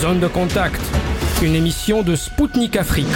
[0.00, 0.80] Zone de contact,
[1.42, 3.08] une émission de Spoutnik Afrique.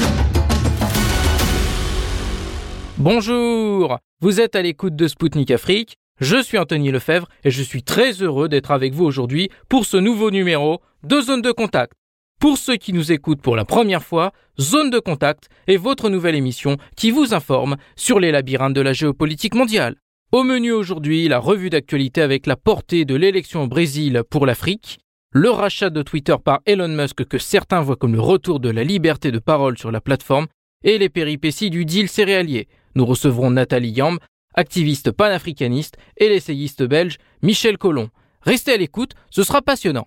[2.98, 5.94] Bonjour, vous êtes à l'écoute de Spoutnik Afrique.
[6.20, 9.96] Je suis Anthony Lefebvre et je suis très heureux d'être avec vous aujourd'hui pour ce
[9.96, 11.92] nouveau numéro de Zone de contact.
[12.40, 16.34] Pour ceux qui nous écoutent pour la première fois, Zone de contact est votre nouvelle
[16.34, 19.94] émission qui vous informe sur les labyrinthes de la géopolitique mondiale.
[20.32, 24.98] Au menu aujourd'hui, la revue d'actualité avec la portée de l'élection au Brésil pour l'Afrique,
[25.32, 28.84] le rachat de Twitter par Elon Musk que certains voient comme le retour de la
[28.84, 30.46] liberté de parole sur la plateforme
[30.84, 32.68] et les péripéties du deal céréalier.
[32.94, 34.18] Nous recevrons Nathalie Yamb,
[34.54, 38.10] activiste panafricaniste, et l'essayiste belge Michel Collomb.
[38.42, 40.06] Restez à l'écoute, ce sera passionnant.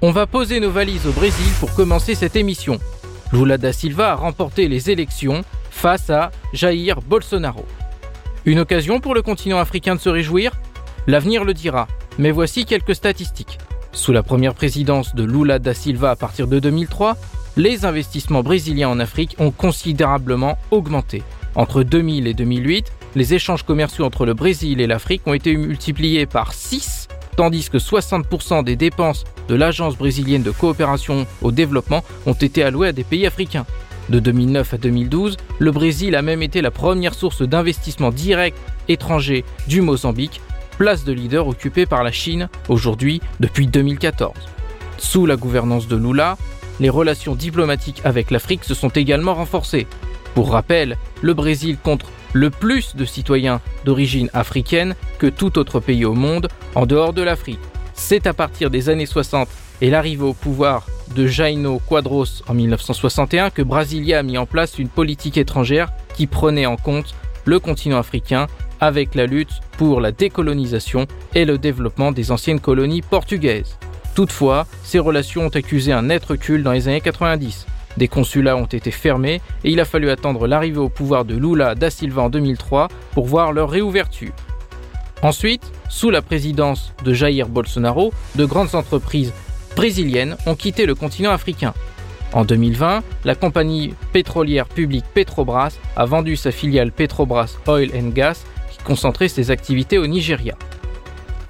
[0.00, 2.78] On va poser nos valises au Brésil pour commencer cette émission.
[3.32, 7.66] Lula da Silva a remporté les élections face à Jair Bolsonaro.
[8.46, 10.52] Une occasion pour le continent africain de se réjouir?
[11.06, 11.88] L'avenir le dira.
[12.18, 13.58] Mais voici quelques statistiques.
[13.92, 17.16] Sous la première présidence de Lula da Silva à partir de 2003,
[17.56, 21.22] les investissements brésiliens en Afrique ont considérablement augmenté.
[21.54, 26.26] Entre 2000 et 2008, les échanges commerciaux entre le Brésil et l'Afrique ont été multipliés
[26.26, 32.32] par 6, tandis que 60% des dépenses de l'Agence brésilienne de coopération au développement ont
[32.32, 33.66] été allouées à des pays africains.
[34.08, 38.58] De 2009 à 2012, le Brésil a même été la première source d'investissement direct
[38.88, 40.40] étranger du Mozambique,
[40.76, 44.34] place de leader occupée par la Chine aujourd'hui depuis 2014.
[44.98, 46.36] Sous la gouvernance de Lula,
[46.80, 49.86] les relations diplomatiques avec l'Afrique se sont également renforcées.
[50.34, 56.04] Pour rappel, le Brésil compte le plus de citoyens d'origine africaine que tout autre pays
[56.04, 57.60] au monde en dehors de l'Afrique.
[57.94, 59.48] C'est à partir des années 60
[59.80, 64.78] et l'arrivée au pouvoir de Jaino Quadros en 1961 que Brasilia a mis en place
[64.78, 67.14] une politique étrangère qui prenait en compte
[67.44, 68.46] le continent africain
[68.82, 73.78] avec la lutte pour la décolonisation et le développement des anciennes colonies portugaises.
[74.16, 77.66] Toutefois, ces relations ont accusé un net recul dans les années 90.
[77.96, 81.76] Des consulats ont été fermés et il a fallu attendre l'arrivée au pouvoir de Lula
[81.76, 84.32] da Silva en 2003 pour voir leur réouverture.
[85.22, 89.32] Ensuite, sous la présidence de Jair Bolsonaro, de grandes entreprises
[89.76, 91.72] brésiliennes ont quitté le continent africain.
[92.32, 98.44] En 2020, la compagnie pétrolière publique Petrobras a vendu sa filiale Petrobras Oil and Gas
[98.82, 100.54] concentrer ses activités au Nigeria.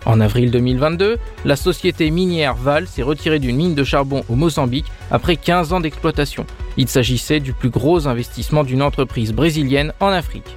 [0.05, 4.87] En avril 2022, la société minière Val s'est retirée d'une mine de charbon au Mozambique
[5.11, 6.45] après 15 ans d'exploitation.
[6.77, 10.57] Il s'agissait du plus gros investissement d'une entreprise brésilienne en Afrique.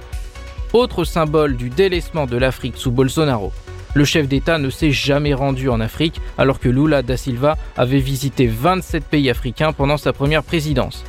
[0.72, 3.52] Autre symbole du délaissement de l'Afrique sous Bolsonaro.
[3.94, 8.00] Le chef d'État ne s'est jamais rendu en Afrique alors que Lula da Silva avait
[8.00, 11.04] visité 27 pays africains pendant sa première présidence.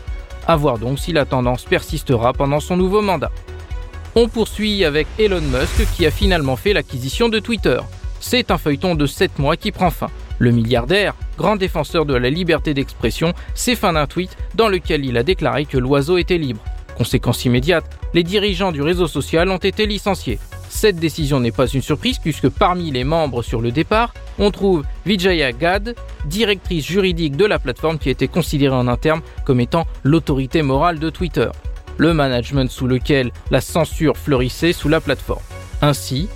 [0.48, 3.32] A voir donc si la tendance persistera pendant son nouveau mandat.
[4.20, 7.78] On poursuit avec Elon Musk qui a finalement fait l'acquisition de Twitter.
[8.20, 10.10] C'est un feuilleton de 7 mois qui prend fin.
[10.40, 15.18] Le milliardaire, grand défenseur de la liberté d'expression, s'est fin d'un tweet dans lequel il
[15.18, 16.64] a déclaré que l'oiseau était libre.
[16.98, 17.86] Conséquence immédiate,
[18.16, 20.40] les dirigeants du réseau social ont été licenciés.
[20.68, 24.84] Cette décision n'est pas une surprise puisque parmi les membres sur le départ, on trouve
[25.06, 25.96] Vijaya Gad,
[26.26, 31.12] directrice juridique de la plateforme qui été considérée en interne comme étant l'autorité morale de
[31.12, 31.50] Twitter
[31.98, 35.44] le management sous lequel la censure fleurissait sous la plateforme.
[35.82, 36.30] Ainsi,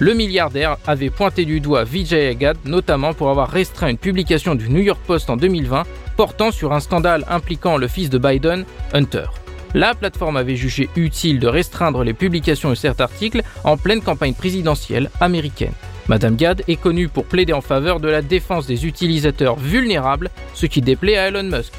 [0.00, 4.68] le milliardaire avait pointé du doigt Vijay Agad notamment pour avoir restreint une publication du
[4.68, 5.84] New York Post en 2020
[6.16, 9.26] portant sur un scandale impliquant le fils de Biden, Hunter.
[9.74, 14.34] La plateforme avait jugé utile de restreindre les publications de certains articles en pleine campagne
[14.34, 15.72] présidentielle américaine.
[16.08, 20.66] Madame Gad est connue pour plaider en faveur de la défense des utilisateurs vulnérables, ce
[20.66, 21.72] qui déplaît à Elon Musk.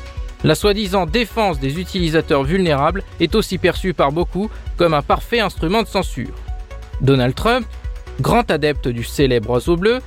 [0.44, 5.82] La soi-disant défense des utilisateurs vulnérables est aussi perçue par beaucoup comme un parfait instrument
[5.82, 6.36] de censure.
[7.02, 7.66] Donald Trump,
[8.22, 10.00] grand adepte du célèbre oiseau bleu,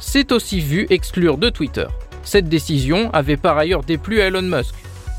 [0.00, 1.86] s'est aussi vu exclure de Twitter.
[2.22, 4.74] Cette décision avait par ailleurs déplu à Elon Musk.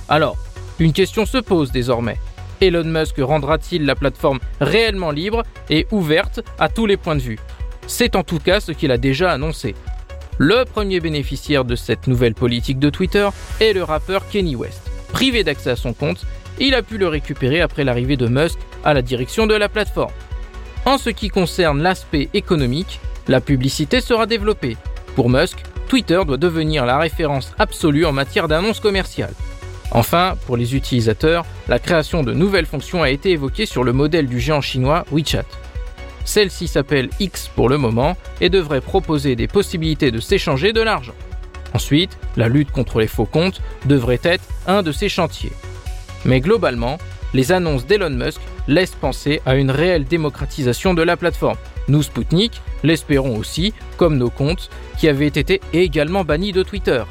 [0.09, 0.37] Alors,
[0.79, 2.17] une question se pose désormais.
[2.61, 7.39] Elon Musk rendra-t-il la plateforme réellement libre et ouverte à tous les points de vue?
[7.87, 9.73] C'est en tout cas ce qu'il a déjà annoncé.
[10.39, 13.27] Le premier bénéficiaire de cette nouvelle politique de Twitter
[13.59, 14.81] est le rappeur Kenny West.
[15.11, 16.25] Privé d'accès à son compte,
[16.59, 20.13] il a pu le récupérer après l'arrivée de Musk à la direction de la plateforme.
[20.85, 24.77] En ce qui concerne l'aspect économique, la publicité sera développée.
[25.15, 25.57] Pour Musk,
[25.87, 29.33] Twitter doit devenir la référence absolue en matière d'annonces commerciales.
[29.89, 34.27] Enfin, pour les utilisateurs, la création de nouvelles fonctions a été évoquée sur le modèle
[34.27, 35.45] du géant chinois WeChat.
[36.27, 41.15] Celle-ci s'appelle X pour le moment et devrait proposer des possibilités de s'échanger de l'argent.
[41.73, 45.53] Ensuite, la lutte contre les faux comptes devrait être un de ces chantiers.
[46.25, 46.97] Mais globalement,
[47.33, 51.57] les annonces d'Elon Musk laissent penser à une réelle démocratisation de la plateforme.
[51.87, 57.03] Nous, Sputnik, L'espérons aussi, comme nos comptes, qui avaient été également bannis de Twitter.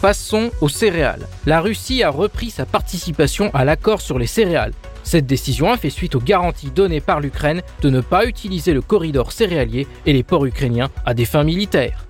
[0.00, 1.26] Passons aux céréales.
[1.46, 4.74] La Russie a repris sa participation à l'accord sur les céréales.
[5.04, 8.80] Cette décision a fait suite aux garanties données par l'Ukraine de ne pas utiliser le
[8.80, 12.06] corridor céréalier et les ports ukrainiens à des fins militaires.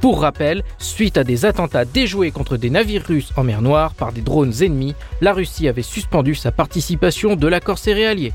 [0.00, 4.12] Pour rappel, suite à des attentats déjoués contre des navires russes en mer Noire par
[4.12, 8.32] des drones ennemis, la Russie avait suspendu sa participation de l'accord céréalier.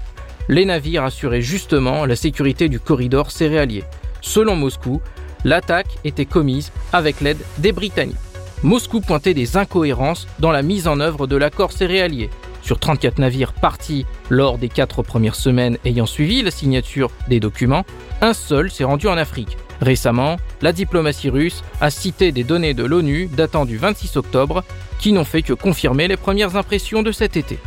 [0.49, 3.85] Les navires assuraient justement la sécurité du corridor céréalier.
[4.19, 5.01] Selon Moscou,
[5.45, 8.17] l'attaque était commise avec l'aide des Britanniques.
[8.61, 12.29] Moscou pointait des incohérences dans la mise en œuvre de l'accord céréalier.
[12.63, 17.85] Sur 34 navires partis lors des 4 premières semaines ayant suivi la signature des documents,
[18.21, 19.57] un seul s'est rendu en Afrique.
[19.81, 24.63] Récemment, la diplomatie russe a cité des données de l'ONU datant du 26 octobre
[24.97, 27.59] qui n'ont fait que confirmer les premières impressions de cet été.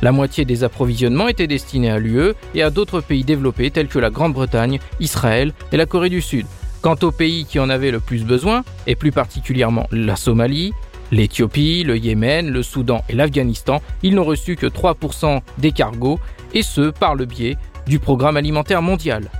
[0.00, 3.98] La moitié des approvisionnements étaient destinés à l'UE et à d'autres pays développés tels que
[3.98, 6.46] la Grande-Bretagne, Israël et la Corée du Sud.
[6.82, 10.72] Quant aux pays qui en avaient le plus besoin, et plus particulièrement la Somalie,
[11.12, 16.20] l'Éthiopie, le Yémen, le Soudan et l'Afghanistan, ils n'ont reçu que 3% des cargos,
[16.54, 17.56] et ce par le biais
[17.86, 19.30] du Programme alimentaire mondial.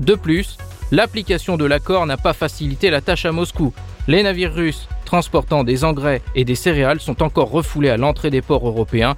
[0.00, 0.56] De plus,
[0.90, 3.72] l'application de l'accord n'a pas facilité la tâche à Moscou.
[4.06, 8.42] Les navires russes transportant des engrais et des céréales sont encore refoulés à l'entrée des
[8.42, 9.16] ports européens,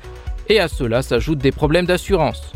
[0.49, 2.53] et à cela s'ajoutent des problèmes d'assurance.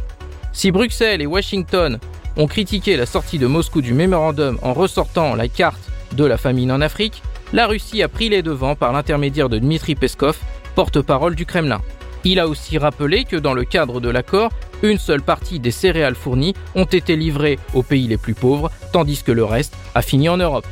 [0.52, 1.98] Si Bruxelles et Washington
[2.36, 6.72] ont critiqué la sortie de Moscou du mémorandum en ressortant la carte de la famine
[6.72, 7.22] en Afrique,
[7.54, 10.36] la Russie a pris les devants par l'intermédiaire de Dmitri Peskov,
[10.74, 11.80] porte-parole du Kremlin.
[12.24, 14.50] Il a aussi rappelé que dans le cadre de l'accord,
[14.82, 19.22] une seule partie des céréales fournies ont été livrées aux pays les plus pauvres, tandis
[19.22, 20.66] que le reste a fini en Europe.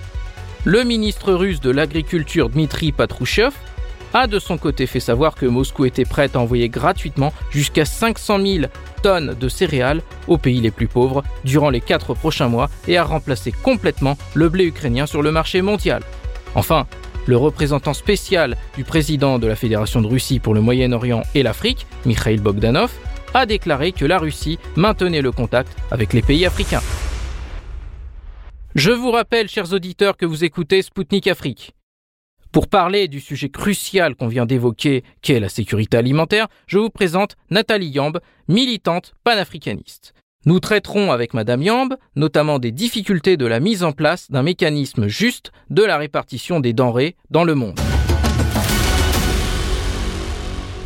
[0.65, 3.53] Le ministre russe de l'Agriculture Dmitri Patrushev
[4.13, 8.45] a de son côté fait savoir que Moscou était prêt à envoyer gratuitement jusqu'à 500
[8.45, 8.65] 000
[9.03, 13.05] tonnes de céréales aux pays les plus pauvres durant les quatre prochains mois et à
[13.05, 16.03] remplacer complètement le blé ukrainien sur le marché mondial.
[16.55, 16.87] Enfin,
[17.27, 21.87] le représentant spécial du président de la Fédération de Russie pour le Moyen-Orient et l'Afrique,
[22.05, 22.93] Mikhail Bogdanov,
[23.35, 26.83] a déclaré que la Russie maintenait le contact avec les pays africains.
[28.75, 31.75] Je vous rappelle, chers auditeurs, que vous écoutez Spoutnik Afrique.
[32.53, 37.37] Pour parler du sujet crucial qu'on vient d'évoquer, qu'est la sécurité alimentaire, je vous présente
[37.51, 38.19] Nathalie Yamb,
[38.49, 40.13] militante panafricaniste.
[40.45, 45.07] Nous traiterons avec Madame Yamb notamment des difficultés de la mise en place d'un mécanisme
[45.07, 47.79] juste de la répartition des denrées dans le monde.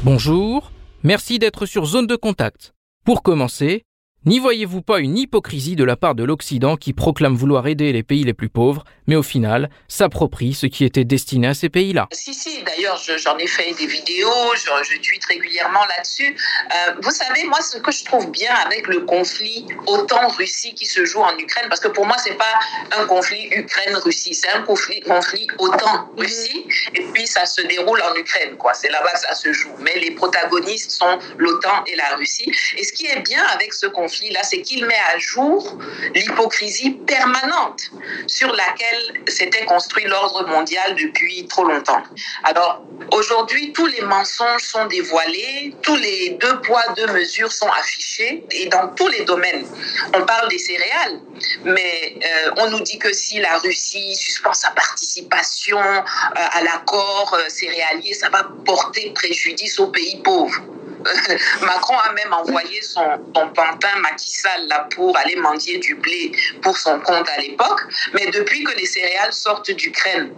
[0.03, 0.73] Bonjour,
[1.03, 2.75] merci d'être sur Zone de Contact.
[3.07, 3.85] Pour commencer,
[4.27, 8.03] N'y voyez-vous pas une hypocrisie de la part de l'Occident qui proclame vouloir aider les
[8.03, 12.09] pays les plus pauvres, mais au final s'approprie ce qui était destiné à ces pays-là
[12.13, 16.37] Si, si, d'ailleurs j'en ai fait des vidéos, je, je tweete régulièrement là-dessus.
[16.37, 21.05] Euh, vous savez, moi ce que je trouve bien avec le conflit OTAN-Russie qui se
[21.05, 22.55] joue en Ukraine, parce que pour moi c'est pas
[22.99, 28.57] un conflit Ukraine-Russie, c'est un conflit, conflit OTAN-Russie, et puis ça se déroule en Ukraine,
[28.57, 28.75] quoi.
[28.75, 29.75] C'est là-bas que ça se joue.
[29.81, 32.51] Mais les protagonistes sont l'OTAN et la Russie.
[32.77, 35.79] Et ce qui est bien avec ce conflit, là, c'est qu'il met à jour
[36.15, 37.91] l'hypocrisie permanente
[38.27, 38.96] sur laquelle
[39.29, 42.03] s'était construit l'ordre mondial depuis trop longtemps.
[42.45, 42.83] Alors,
[43.13, 48.67] aujourd'hui, tous les mensonges sont dévoilés, tous les deux poids, deux mesures sont affichés, et
[48.67, 49.67] dans tous les domaines.
[50.15, 51.21] On parle des céréales,
[51.65, 56.01] mais euh, on nous dit que si la Russie suspend sa participation euh,
[56.35, 60.61] à l'accord euh, céréalier, ça va porter préjudice aux pays pauvres.
[61.61, 64.33] Macron a même envoyé son, pantin Macky
[64.67, 67.83] là pour aller mendier du blé pour son compte à l'époque.
[68.15, 70.33] Mais depuis que les céréales sortent d'Ukraine,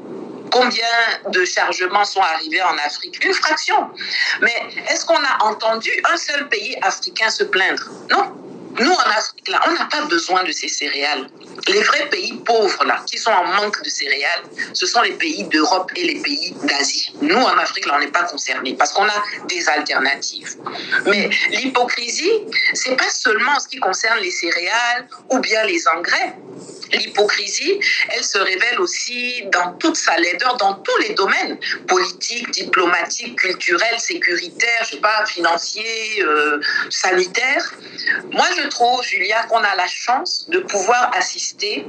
[0.50, 0.86] Combien
[1.28, 3.22] de chargements sont arrivés en Afrique?
[3.24, 3.90] Une fraction.
[4.40, 4.54] Mais
[4.88, 7.84] est-ce qu'on a entendu un seul pays africain se plaindre?
[8.10, 8.47] Non.
[8.80, 11.28] Nous, en Afrique, là, on n'a pas besoin de ces céréales.
[11.66, 15.44] Les vrais pays pauvres, là, qui sont en manque de céréales, ce sont les pays
[15.44, 17.12] d'Europe et les pays d'Asie.
[17.20, 20.56] Nous, en Afrique, là, on n'est pas concernés parce qu'on a des alternatives.
[21.06, 22.32] Mais l'hypocrisie,
[22.74, 26.34] c'est pas seulement en ce qui concerne les céréales ou bien les engrais.
[26.92, 27.78] L'hypocrisie,
[28.14, 33.98] elle se révèle aussi dans toute sa laideur, dans tous les domaines, politiques, diplomatiques, culturels,
[33.98, 37.74] sécuritaires, je sais pas, financiers, euh, sanitaires.
[38.32, 41.86] Moi, je trouve, Julia, qu'on a la chance de pouvoir assister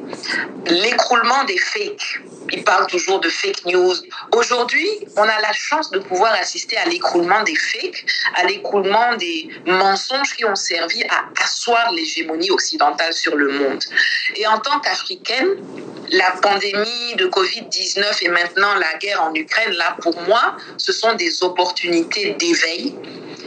[0.67, 2.21] l'écroulement des fakes.
[2.51, 3.95] Il parle toujours de fake news.
[4.35, 8.05] Aujourd'hui, on a la chance de pouvoir assister à l'écroulement des fakes,
[8.35, 13.83] à l'écroulement des mensonges qui ont servi à asseoir l'hégémonie occidentale sur le monde.
[14.35, 15.49] Et en tant qu'Africaine,
[16.11, 21.13] la pandémie de Covid-19 et maintenant la guerre en Ukraine, là, pour moi, ce sont
[21.13, 22.95] des opportunités d'éveil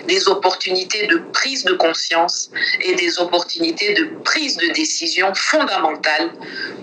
[0.07, 2.51] des opportunités de prise de conscience
[2.85, 6.31] et des opportunités de prise de décision fondamentales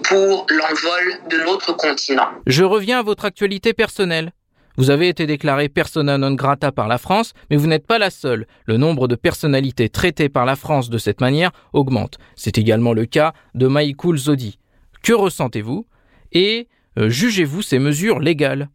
[0.04, 2.30] pour l'envol de notre continent.
[2.48, 4.32] Je reviens à votre actualité personnelle.
[4.78, 8.10] Vous avez été déclaré persona non grata par la France, mais vous n'êtes pas la
[8.10, 8.48] seule.
[8.66, 12.18] Le nombre de personnalités traitées par la France de cette manière augmente.
[12.38, 14.58] C'est également le cas de Maïkoul Zodi.
[15.04, 15.86] Que ressentez-vous?
[16.32, 16.68] Et
[16.98, 18.70] jugez-vous ces mesures légales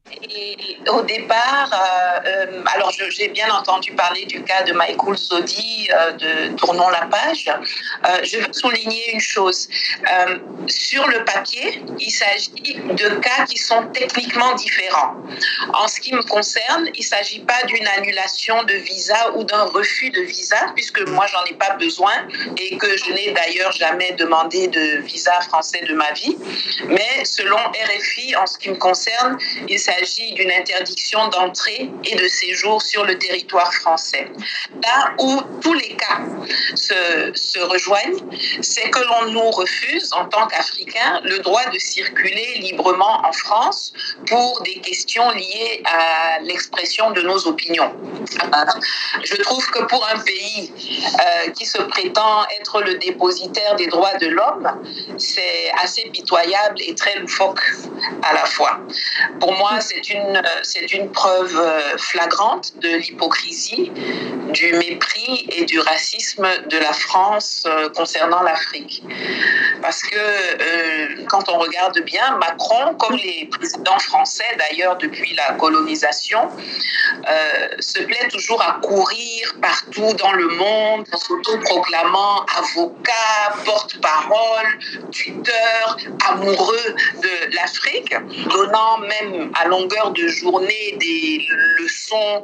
[0.88, 6.56] Au départ, euh, euh, alors j'ai bien entendu parler du cas de Michael Zodi de
[6.56, 7.50] Tournons la page.
[8.22, 9.68] je veux souligner une chose.
[10.66, 15.14] sur le papier, il s'agit de cas qui sont techniquement différents.
[15.74, 19.64] En ce qui me concerne, il ne s'agit pas d'une annulation de visa ou d'un
[19.64, 22.12] refus de visa, puisque moi, j'en ai pas besoin
[22.56, 26.36] et que je n'ai d'ailleurs jamais demandé de visa français de ma vie.
[26.88, 28.03] Mais selon RFI,
[28.36, 33.18] en ce qui me concerne, il s'agit d'une interdiction d'entrée et de séjour sur le
[33.18, 34.26] territoire français.
[34.82, 36.20] Là où tous les cas
[36.74, 38.20] se, rejoignent,
[38.60, 43.92] c'est que l'on nous refuse, en tant qu'Africains, le droit de circuler librement en France
[44.26, 47.92] pour des questions liées à l'expression de nos opinions.
[49.24, 54.16] Je trouve que pour un pays euh, qui se prétend être le dépositaire des droits
[54.18, 54.68] de l'homme,
[55.18, 57.62] c'est assez pitoyable et très loufoque
[58.22, 58.80] à la fois.
[59.40, 63.90] Pour moi, c'est une, c'est une preuve euh, flagrante de l'hypocrisie,
[64.50, 69.02] du mépris et du racisme de la France euh, concernant l'Afrique.
[69.84, 75.52] Parce que euh, quand on regarde bien, Macron, comme les présidents français d'ailleurs depuis la
[75.56, 76.48] colonisation,
[77.80, 84.78] se plaît toujours à courir partout dans le monde en s'auto-proclamant avocat, porte-parole,
[85.10, 85.98] tuteur,
[86.30, 88.14] amoureux de l'Afrique
[88.48, 91.46] donnant même à longueur de journée des
[91.78, 92.42] leçons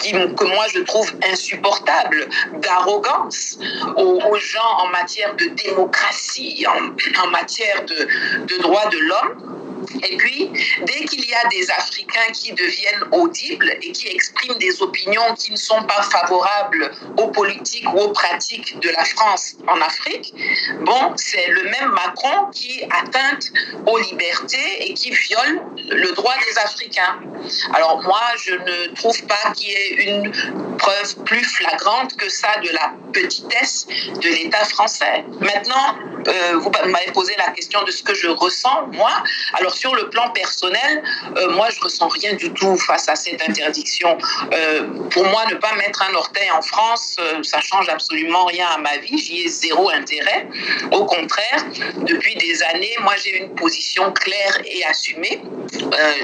[0.00, 2.28] que moi je trouve insupportables
[2.60, 3.58] d'arrogance
[3.96, 9.67] aux, gens en matière de démocratie, en, matière de droits de l'homme.
[10.02, 10.50] Et puis,
[10.84, 15.52] dès qu'il y a des Africains qui deviennent audibles et qui expriment des opinions qui
[15.52, 20.34] ne sont pas favorables aux politiques ou aux pratiques de la France en Afrique,
[20.80, 23.52] bon, c'est le même Macron qui atteinte
[23.86, 27.20] aux libertés et qui viole le droit des Africains.
[27.74, 30.32] Alors moi, je ne trouve pas qu'il y ait une
[30.76, 35.24] preuve plus flagrante que ça de la petitesse de l'État français.
[35.40, 35.96] Maintenant,
[36.28, 39.12] euh, vous m'avez posé la question de ce que je ressens, moi.
[39.54, 41.02] Alors sur le plan personnel,
[41.36, 44.18] euh, moi, je ressens rien du tout face à cette interdiction.
[44.52, 48.66] Euh, pour moi, ne pas mettre un orteil en France, euh, ça change absolument rien
[48.66, 49.18] à ma vie.
[49.18, 50.48] J'y ai zéro intérêt.
[50.90, 51.60] Au contraire,
[51.98, 55.40] depuis des années, moi, j'ai une position claire et assumée.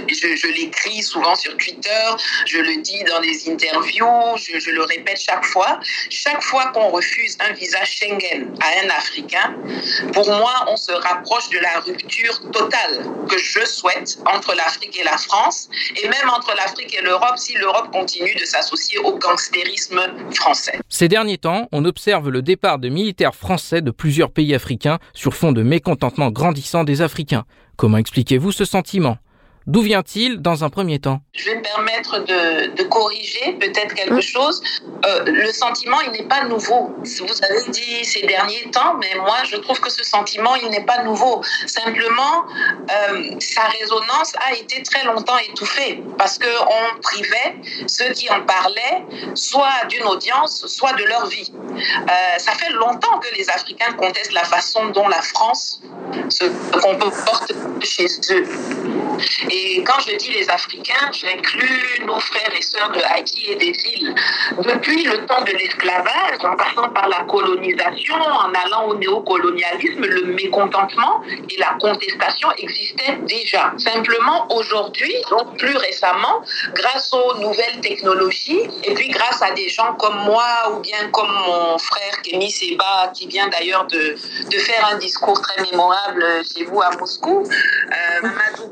[0.08, 2.04] je, je l'écris souvent sur Twitter,
[2.46, 5.78] je le dis dans des interviews, je le répète chaque fois.
[6.10, 9.54] Chaque fois qu'on refuse un visa Schengen à un Africain,
[10.12, 13.04] pour moi, on se rapproche de la rupture totale
[13.38, 15.68] je souhaite entre l'Afrique et la France,
[16.02, 20.00] et même entre l'Afrique et l'Europe, si l'Europe continue de s'associer au gangstérisme
[20.32, 20.78] français.
[20.88, 25.34] Ces derniers temps, on observe le départ de militaires français de plusieurs pays africains sur
[25.34, 27.44] fond de mécontentement grandissant des Africains.
[27.76, 29.18] Comment expliquez-vous ce sentiment?
[29.66, 31.20] D'où vient-il dans un premier temps?
[31.32, 34.62] Je vais me permettre de, corriger peut-être quelque chose.
[35.06, 36.94] Euh, le sentiment, il n'est pas nouveau.
[36.98, 40.84] Vous avez dit ces derniers temps, mais moi, je trouve que ce sentiment, il n'est
[40.84, 41.42] pas nouveau.
[41.66, 42.44] Simplement,
[42.90, 47.56] euh, sa résonance a été très longtemps étouffée parce qu'on privait
[47.86, 51.50] ceux qui en parlaient soit d'une audience, soit de leur vie.
[51.54, 55.80] Euh, ça fait longtemps que les Africains contestent la façon dont la France
[56.28, 56.44] se
[56.78, 57.52] comporte
[57.82, 58.46] chez eux.
[59.50, 59.53] Et
[59.84, 64.14] quand je dis les Africains, j'inclus nos frères et sœurs de Haïti et des îles.
[64.58, 70.24] Depuis le temps de l'esclavage, en passant par la colonisation, en allant au néocolonialisme, le
[70.26, 73.72] mécontentement et la contestation existaient déjà.
[73.78, 76.42] Simplement, aujourd'hui, donc plus récemment,
[76.74, 81.32] grâce aux nouvelles technologies, et puis grâce à des gens comme moi ou bien comme
[81.32, 84.16] mon frère Kémy Seba, qui vient d'ailleurs de,
[84.50, 88.70] de faire un discours très mémorable chez vous à Moscou, euh, Mamadou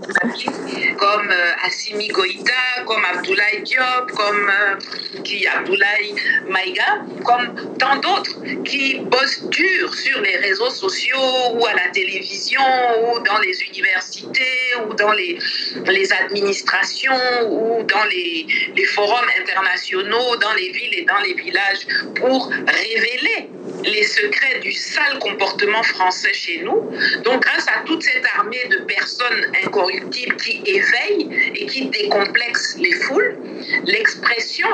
[0.96, 2.52] comme euh, Assimi Goïta,
[2.86, 6.14] comme Abdoulaye Diop, comme euh, qui Abdoulaye
[6.48, 11.18] Maïga, comme tant d'autres qui bossent dur sur les réseaux sociaux
[11.54, 12.60] ou à la télévision
[13.04, 15.38] ou dans les universités ou dans les,
[15.86, 17.12] les administrations
[17.48, 21.86] ou dans les, les forums internationaux, dans les villes et dans les villages
[22.16, 23.48] pour révéler
[23.84, 26.90] les secrets du sale comportement français chez nous.
[27.24, 32.92] Donc grâce à toute cette armée de personnes incorruptibles qui éveillent et qui décomplexent les
[32.92, 33.36] foules,
[33.84, 34.68] l'expression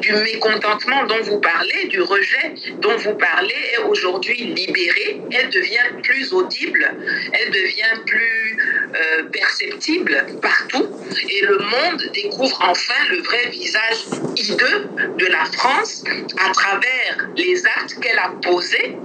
[0.00, 5.20] du mécontentement dont vous parlez, du rejet dont vous parlez, est aujourd'hui libérée.
[5.32, 6.92] Elle devient plus audible,
[7.32, 8.58] elle devient plus
[8.94, 10.88] euh, perceptible partout.
[11.28, 14.04] Et le monde découvre enfin le vrai visage
[14.36, 14.88] hideux
[15.18, 16.04] de la France
[16.38, 18.96] à travers les actes qu'elle a posés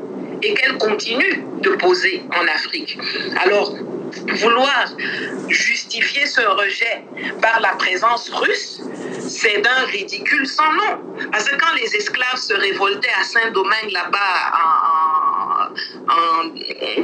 [0.41, 2.97] et qu'elle continue de poser en Afrique.
[3.43, 3.75] Alors,
[4.35, 4.85] vouloir
[5.47, 7.03] justifier ce rejet
[7.41, 8.81] par la présence russe,
[9.27, 10.99] c'est d'un ridicule sans nom.
[11.31, 15.69] Parce que quand les esclaves se révoltaient à Saint-Domingue là-bas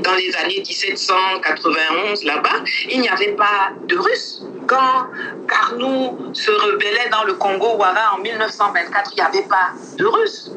[0.01, 4.41] dans les années 1791 là-bas, il n'y avait pas de Russes.
[4.67, 5.07] Quand
[5.47, 10.51] Carnot se rebellait dans le Congo-Ouara en 1924, il n'y avait pas de Russes.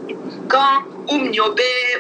[0.49, 1.31] Quand Oum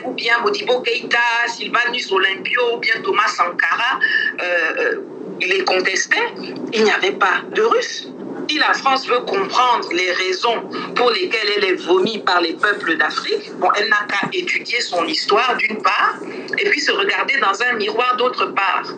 [0.05, 3.99] ou bien Modibo Keïta, Sylvanus Olympio ou bien Thomas Sankara
[4.40, 4.45] euh,
[4.78, 4.95] euh,
[5.40, 6.35] les contestaient,
[6.73, 8.09] il n'y avait pas de Russes.
[8.49, 10.62] Si la France veut comprendre les raisons
[10.95, 15.07] pour lesquelles elle est vomie par les peuples d'Afrique, bon, elle n'a qu'à étudier son
[15.07, 16.14] histoire d'une part,
[16.59, 18.95] et puis se regarder dans un miroir d'autre part.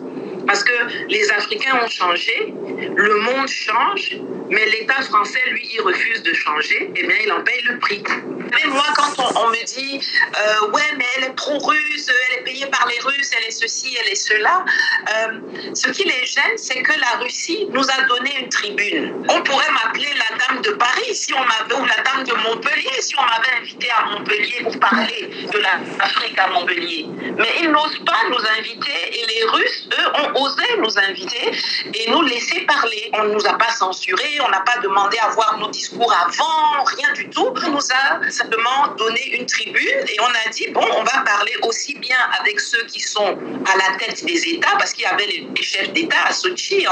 [0.47, 0.73] Parce que
[1.07, 2.53] les Africains ont changé,
[2.95, 4.17] le monde change,
[4.49, 7.79] mais l'État français, lui, il refuse de changer, et eh bien, il en paye le
[7.79, 8.03] prix.
[8.51, 9.99] Mais moi, quand on, me dit,
[10.37, 13.51] euh, ouais, mais elle est trop russe, elle est payée par les Russes, elle est
[13.51, 14.65] ceci, elle est cela,
[15.09, 15.39] euh,
[15.73, 19.25] ce qui les gêne, c'est que la Russie nous a donné une tribune.
[19.29, 23.01] On pourrait m'appeler la dame de Paris si on m'avait, ou la dame de Montpellier
[23.01, 27.05] si on m'avait invité à Montpellier pour parler de l'Afrique à Montpellier.
[27.37, 31.51] Mais ils n'osent pas nous inviter, et les Russes, eux, ont osé nous inviter
[31.93, 33.09] et nous laisser parler.
[33.13, 36.83] On ne nous a pas censurés, on n'a pas demandé à voir nos discours avant,
[36.83, 37.53] rien du tout.
[37.65, 41.53] On nous a simplement donné une tribune et on a dit, bon, on va parler
[41.63, 45.27] aussi bien avec ceux qui sont à la tête des États, parce qu'il y avait
[45.27, 46.85] les chefs d'État à Sochi.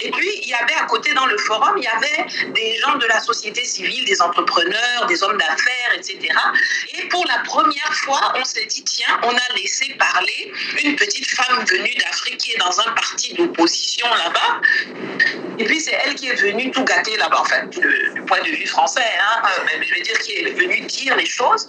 [0.00, 2.96] Et puis, il y avait à côté dans le forum, il y avait des gens
[2.96, 6.18] de la société civile, des entrepreneurs, des hommes d'affaires, etc.
[6.94, 10.52] Et pour la première fois, on s'est dit, tiens, on a laissé parler
[10.84, 14.60] une petite femme venue d'Afrique qui est dans un parti d'opposition là-bas.
[15.58, 18.66] Et puis, c'est elle qui est venue tout gâter là-bas, enfin, du, point de vue
[18.66, 21.66] français, hein, euh, je veux dire, qui est venue dire les choses.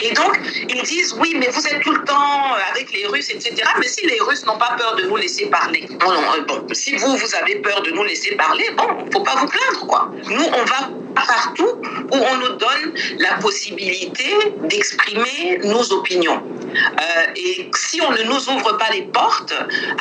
[0.00, 3.56] Et donc, ils disent, oui, mais vous êtes tout le temps avec les Russes, etc.
[3.80, 6.94] Mais si les Russes n'ont pas peur de nous laisser parler, bon, euh, bon, si
[6.96, 10.10] vous, vous avez peur de nous laisser parler, bon, faut pas vous plaindre, quoi.
[10.28, 11.80] Nous, on va partout
[12.12, 14.24] où on nous donne la possibilité
[14.64, 16.42] d'exprimer nos opinions.
[16.74, 19.54] Euh, et si on ne nous ouvre pas les portes,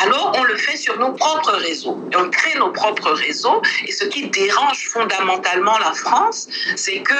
[0.03, 1.97] alors on le fait sur nos propres réseaux.
[2.11, 3.61] Et on crée nos propres réseaux.
[3.87, 7.13] Et ce qui dérange fondamentalement la France, c'est que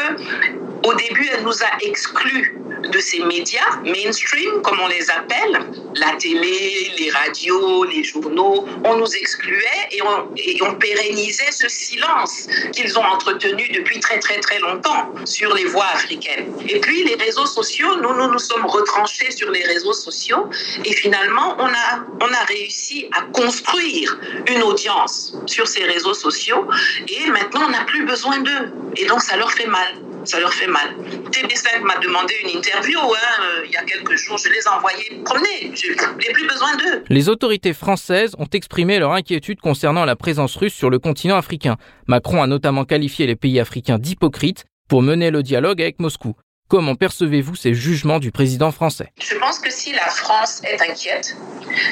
[0.83, 2.57] au début, elle nous a exclus
[2.91, 5.59] de ces médias mainstream, comme on les appelle,
[5.95, 11.69] la télé, les radios, les journaux, on nous excluait et on, et on pérennisait ce
[11.69, 16.51] silence qu'ils ont entretenu depuis très très très longtemps sur les voies africaines.
[16.67, 20.49] Et puis les réseaux sociaux, nous nous, nous sommes retranchés sur les réseaux sociaux
[20.83, 26.67] et finalement on a, on a réussi à construire une audience sur ces réseaux sociaux
[27.07, 28.71] et maintenant on n'a plus besoin d'eux.
[28.97, 29.95] Et donc ça leur fait mal
[30.25, 30.95] ça leur fait mal.
[31.31, 34.67] TV5 m'a demandé une interview hein, euh, il y a quelques jours, je les ai
[34.67, 37.03] envoyés promener, je n'ai plus besoin d'eux.
[37.09, 41.77] Les autorités françaises ont exprimé leur inquiétude concernant la présence russe sur le continent africain.
[42.07, 46.35] Macron a notamment qualifié les pays africains d'hypocrites pour mener le dialogue avec Moscou.
[46.73, 49.13] Comment percevez-vous ces jugements du président français?
[49.21, 51.35] Je pense que si la France est inquiète,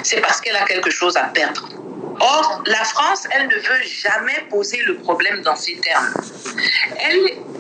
[0.02, 1.70] c'est parce qu'elle a quelque chose à perdre.
[2.20, 6.12] Or, la France, elle ne veut jamais poser le problème dans ces termes.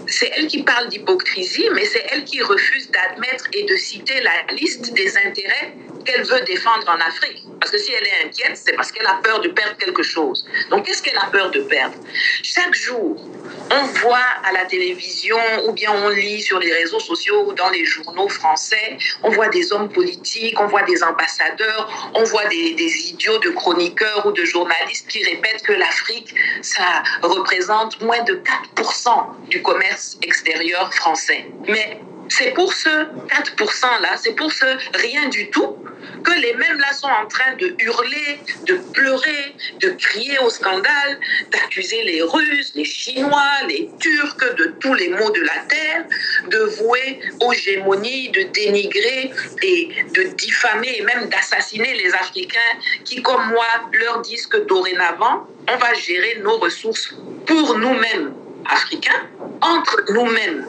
[0.07, 4.53] C'est elle qui parle d'hypocrisie, mais c'est elle qui refuse d'admettre et de citer la
[4.55, 7.43] liste des intérêts qu'elle veut défendre en Afrique.
[7.59, 10.47] Parce que si elle est inquiète, c'est parce qu'elle a peur de perdre quelque chose.
[10.71, 11.95] Donc, qu'est-ce qu'elle a peur de perdre?
[12.41, 13.23] Chaque jour,
[13.69, 17.10] on voit à la télévision ou bien on lit sur les réseaux sociaux
[17.45, 22.23] ou dans les journaux français, on voit des hommes politiques, on voit des ambassadeurs, on
[22.23, 28.01] voit des, des idiots de chroniqueurs ou de journalistes qui répètent que l'Afrique, ça représente
[28.01, 28.41] moins de
[28.75, 31.47] 4% du commerce extérieur français.
[31.67, 31.99] Mais
[32.31, 34.65] c'est pour ce 4%-là, c'est pour ce
[34.97, 35.75] rien du tout
[36.23, 41.19] que les mêmes-là sont en train de hurler, de pleurer, de crier au scandale,
[41.51, 46.05] d'accuser les Russes, les Chinois, les Turcs de tous les maux de la terre,
[46.47, 53.21] de vouer aux gémonies, de dénigrer et de diffamer et même d'assassiner les Africains qui,
[53.21, 57.13] comme moi, leur disent que dorénavant, on va gérer nos ressources
[57.45, 58.33] pour nous-mêmes
[58.69, 59.27] africains,
[59.61, 60.65] entre nous-mêmes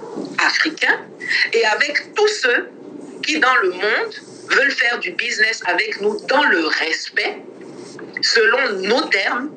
[0.47, 1.01] africains,
[1.53, 2.69] et avec tous ceux
[3.25, 4.15] qui, dans le monde,
[4.51, 7.39] veulent faire du business avec nous dans le respect
[8.21, 9.51] selon nos termes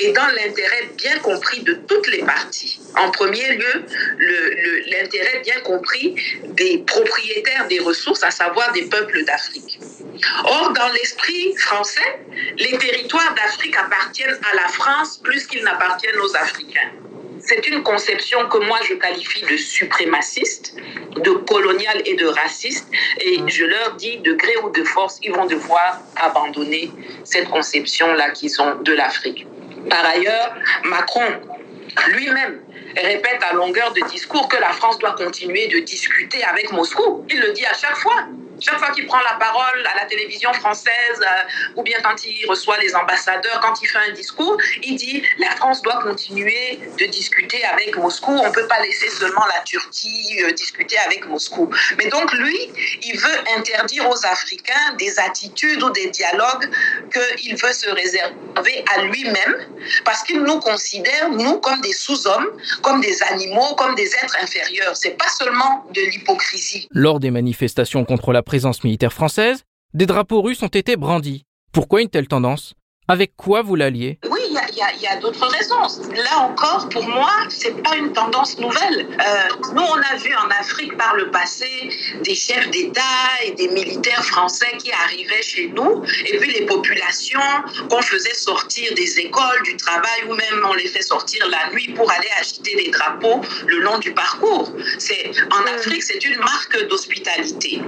[0.00, 2.80] et dans l'intérêt bien compris de toutes les parties.
[2.96, 3.84] En premier lieu,
[4.90, 9.80] l'intérêt bien compris des propriétaires des ressources, à savoir des peuples d'Afrique.
[10.44, 12.20] Or, dans l'esprit français,
[12.58, 16.92] les territoires d'Afrique appartiennent à la France plus qu'ils n'appartiennent aux Africains.
[17.44, 20.74] C'est une conception que moi je qualifie de suprémaciste,
[21.16, 22.86] de coloniale et de raciste.
[23.20, 26.90] Et je leur dis, de gré ou de force, ils vont devoir abandonner
[27.24, 29.46] cette conception-là qu'ils ont de l'Afrique.
[29.90, 31.40] Par ailleurs, Macron
[32.08, 32.60] lui-même
[32.96, 37.26] répète à longueur de discours que la France doit continuer de discuter avec Moscou.
[37.28, 38.26] Il le dit à chaque fois.
[38.62, 42.46] Chaque fois qu'il prend la parole à la télévision française, euh, ou bien quand il
[42.48, 47.06] reçoit les ambassadeurs, quand il fait un discours, il dit la France doit continuer de
[47.06, 48.30] discuter avec Moscou.
[48.30, 51.68] On ne peut pas laisser seulement la Turquie euh, discuter avec Moscou.
[51.98, 52.56] Mais donc lui,
[53.02, 56.68] il veut interdire aux Africains des attitudes ou des dialogues
[57.36, 59.66] qu'il veut se réserver à lui-même,
[60.04, 62.48] parce qu'il nous considère, nous, comme des sous-hommes,
[62.82, 64.96] comme des animaux, comme des êtres inférieurs.
[64.96, 66.88] C'est pas seulement de l'hypocrisie.
[66.92, 71.46] Lors des manifestations contre la présence militaire française, des drapeaux russes ont été brandis.
[71.72, 72.74] Pourquoi une telle tendance?
[73.08, 74.18] Avec quoi vous l'alliez?
[74.80, 75.82] A, d'autres raisons.
[76.14, 79.08] Là encore, pour moi, c'est pas une tendance nouvelle.
[79.10, 81.90] Euh, nous, on a vu en Afrique par le passé
[82.24, 83.00] des chefs d'État
[83.44, 87.40] et des militaires français qui arrivaient chez nous, et puis les populations
[87.90, 91.92] qu'on faisait sortir des écoles, du travail, ou même on les fait sortir la nuit
[91.94, 94.72] pour aller agiter des drapeaux le long du parcours.
[94.98, 97.80] C'est en Afrique, c'est une marque d'hospitalité.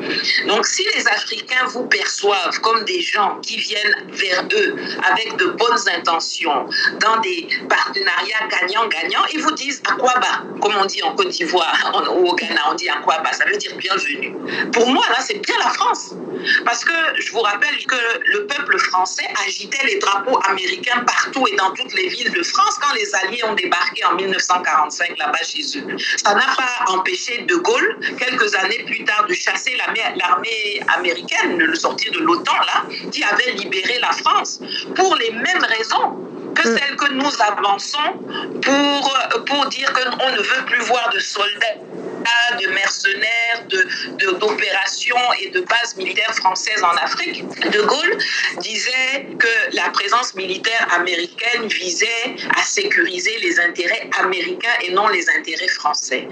[0.46, 4.76] Donc, si les Africains vous perçoivent comme des gens qui viennent vers eux
[5.10, 6.66] avec de bonnes intentions,
[7.00, 11.28] dans des partenariats gagnant-gagnant, ils vous disent à quoi bas, comme on dit en Côte
[11.28, 14.34] d'Ivoire ou au Ghana, on dit à quoi bas, ça veut dire bienvenue.
[14.72, 16.14] Pour moi, là, c'est bien la France.
[16.64, 21.56] Parce que je vous rappelle que le peuple français agitait les drapeaux américains partout et
[21.56, 25.62] dans toutes les villes de France quand les Alliés ont débarqué en 1945 là-bas chez
[25.78, 25.96] eux.
[26.16, 31.64] Ça n'a pas empêché De Gaulle, quelques années plus tard, de chasser l'armée américaine, de
[31.64, 34.60] le sortir de l'OTAN, là, qui avait libéré la France,
[34.94, 36.78] pour les mêmes raisons que mm.
[36.78, 37.98] celle que nous avançons
[38.62, 41.78] pour, pour dire qu'on ne veut plus voir de soldats
[44.46, 47.44] d'opérations et de bases militaires françaises en Afrique.
[47.70, 48.18] De Gaulle
[48.60, 55.28] disait que la présence militaire américaine visait à sécuriser les intérêts américains et non les
[55.30, 56.28] intérêts français.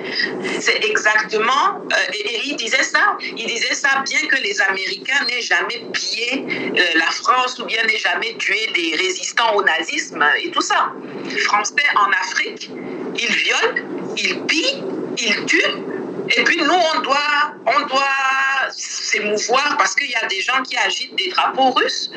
[0.61, 5.43] C'est exactement, euh, et, il disait ça, il disait ça bien que les Américains n'aient
[5.43, 6.45] jamais pillé
[6.77, 10.93] euh, la France ou bien n'aient jamais tué des résistants au nazisme et tout ça.
[11.29, 12.71] Les Français en Afrique,
[13.19, 13.75] ils violent,
[14.17, 14.83] ils pillent,
[15.19, 15.92] ils tuent
[16.37, 20.77] et puis nous, on doit, on doit s'émouvoir parce qu'il y a des gens qui
[20.77, 22.11] agitent des drapeaux russes.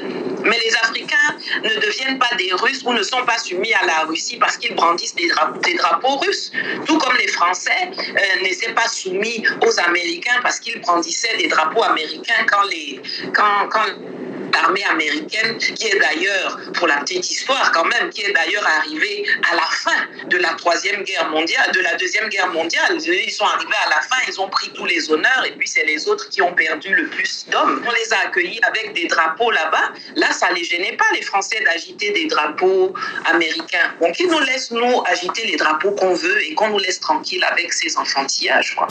[0.44, 4.00] Mais les Africains ne deviennent pas des Russes ou ne sont pas soumis à la
[4.02, 6.52] Russie parce qu'ils brandissent des, drapeaux, russes.
[6.86, 11.84] Tout comme les Français euh, n'étaient pas soumis aux Américains parce qu'ils brandissaient des drapeaux
[11.84, 13.02] américains quand les,
[13.34, 13.86] quand, quand
[14.56, 19.26] l'armée américaine, qui est d'ailleurs, pour la petite histoire quand même, qui est d'ailleurs arrivée
[19.52, 22.98] à la fin de la troisième guerre mondiale, de la deuxième guerre mondiale.
[23.00, 25.86] Ils sont arrivés à la fin, ils ont pris tous les honneurs, et puis c'est
[25.86, 27.84] les autres qui ont perdu le plus d'hommes.
[27.86, 29.92] On les a accueillis avec des drapeaux là-bas.
[30.16, 32.94] Là, ça les gênait pas, les Français, d'agiter des drapeaux
[33.26, 33.94] américains.
[34.02, 37.44] Donc, ils nous laissent, nous, agiter les drapeaux qu'on veut et qu'on nous laisse tranquille
[37.44, 38.76] avec ces enfantillages.
[38.76, 38.88] Quoi.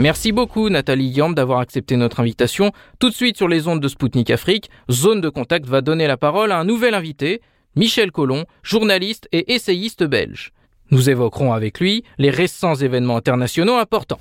[0.00, 2.72] Merci beaucoup Nathalie Guillaume d'avoir accepté notre invitation.
[2.98, 6.16] Tout de suite sur les ondes de Spoutnik Afrique, Zone de Contact va donner la
[6.16, 7.42] parole à un nouvel invité,
[7.76, 10.52] Michel Collomb, journaliste et essayiste belge.
[10.90, 14.20] Nous évoquerons avec lui les récents événements internationaux importants.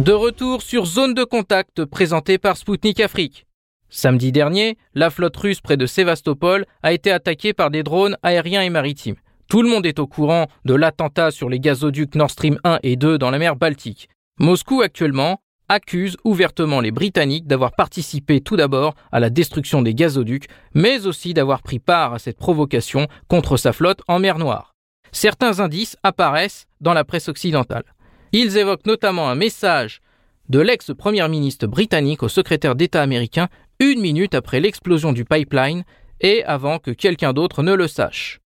[0.00, 3.46] De retour sur Zone de Contact présentée par Spoutnik Afrique.
[3.88, 8.62] Samedi dernier, la flotte russe près de Sébastopol a été attaquée par des drones aériens
[8.62, 9.14] et maritimes.
[9.54, 12.96] Tout le monde est au courant de l'attentat sur les gazoducs Nord Stream 1 et
[12.96, 14.08] 2 dans la mer Baltique.
[14.40, 15.38] Moscou actuellement
[15.68, 21.34] accuse ouvertement les Britanniques d'avoir participé tout d'abord à la destruction des gazoducs, mais aussi
[21.34, 24.74] d'avoir pris part à cette provocation contre sa flotte en mer Noire.
[25.12, 27.84] Certains indices apparaissent dans la presse occidentale.
[28.32, 30.00] Ils évoquent notamment un message
[30.48, 33.46] de l'ex-premier ministre britannique au secrétaire d'État américain
[33.78, 35.84] une minute après l'explosion du pipeline
[36.20, 38.40] et avant que quelqu'un d'autre ne le sache.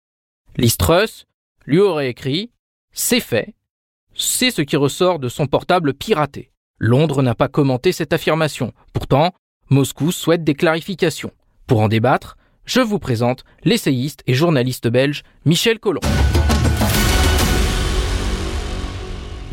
[0.57, 1.27] Listrus
[1.67, 2.51] lui aurait écrit
[2.93, 3.55] C'est fait.
[4.15, 6.51] C'est ce qui ressort de son portable piraté.
[6.79, 8.73] Londres n'a pas commenté cette affirmation.
[8.93, 9.33] Pourtant,
[9.71, 11.33] Moscou souhaite des clarifications.
[11.67, 12.37] Pour en débattre,
[12.67, 16.01] je vous présente l'essayiste et journaliste belge Michel Collomb.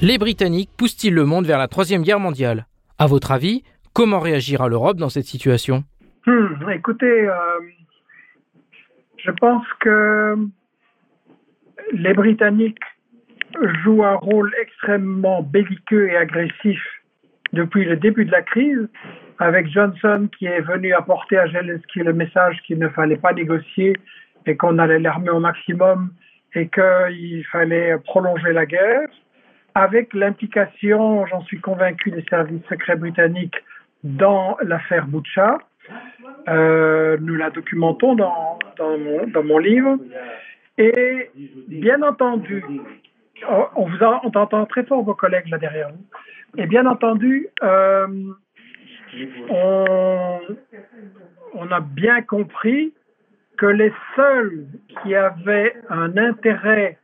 [0.01, 2.67] Les Britanniques poussent-ils le monde vers la Troisième Guerre mondiale?
[2.99, 5.83] À votre avis, comment réagira l'Europe dans cette situation?
[6.27, 7.33] Hmm, Écoutez, euh,
[9.17, 10.35] je pense que
[11.93, 12.79] les Britanniques
[13.83, 16.79] jouent un rôle extrêmement belliqueux et agressif
[17.53, 18.87] depuis le début de la crise,
[19.39, 23.97] avec Johnson qui est venu apporter à Zelensky le message qu'il ne fallait pas négocier
[24.45, 26.11] et qu'on allait l'armer au maximum
[26.55, 29.09] et qu'il fallait prolonger la guerre,
[29.75, 33.55] avec l'implication, j'en suis convaincu, des services secrets britanniques
[34.03, 35.59] dans l'affaire Boucha.
[36.49, 38.59] Euh, nous la documentons dans,
[39.43, 39.97] mon livre.
[40.77, 41.29] Et
[41.67, 42.63] bien entendu,
[43.75, 46.05] on vous on entend très fort vos collègues là derrière vous.
[46.57, 48.07] Et bien entendu, euh,
[49.49, 50.39] on,
[51.53, 52.93] on, a bien compris
[53.57, 54.65] que les seuls
[55.01, 56.97] qui avaient un intérêt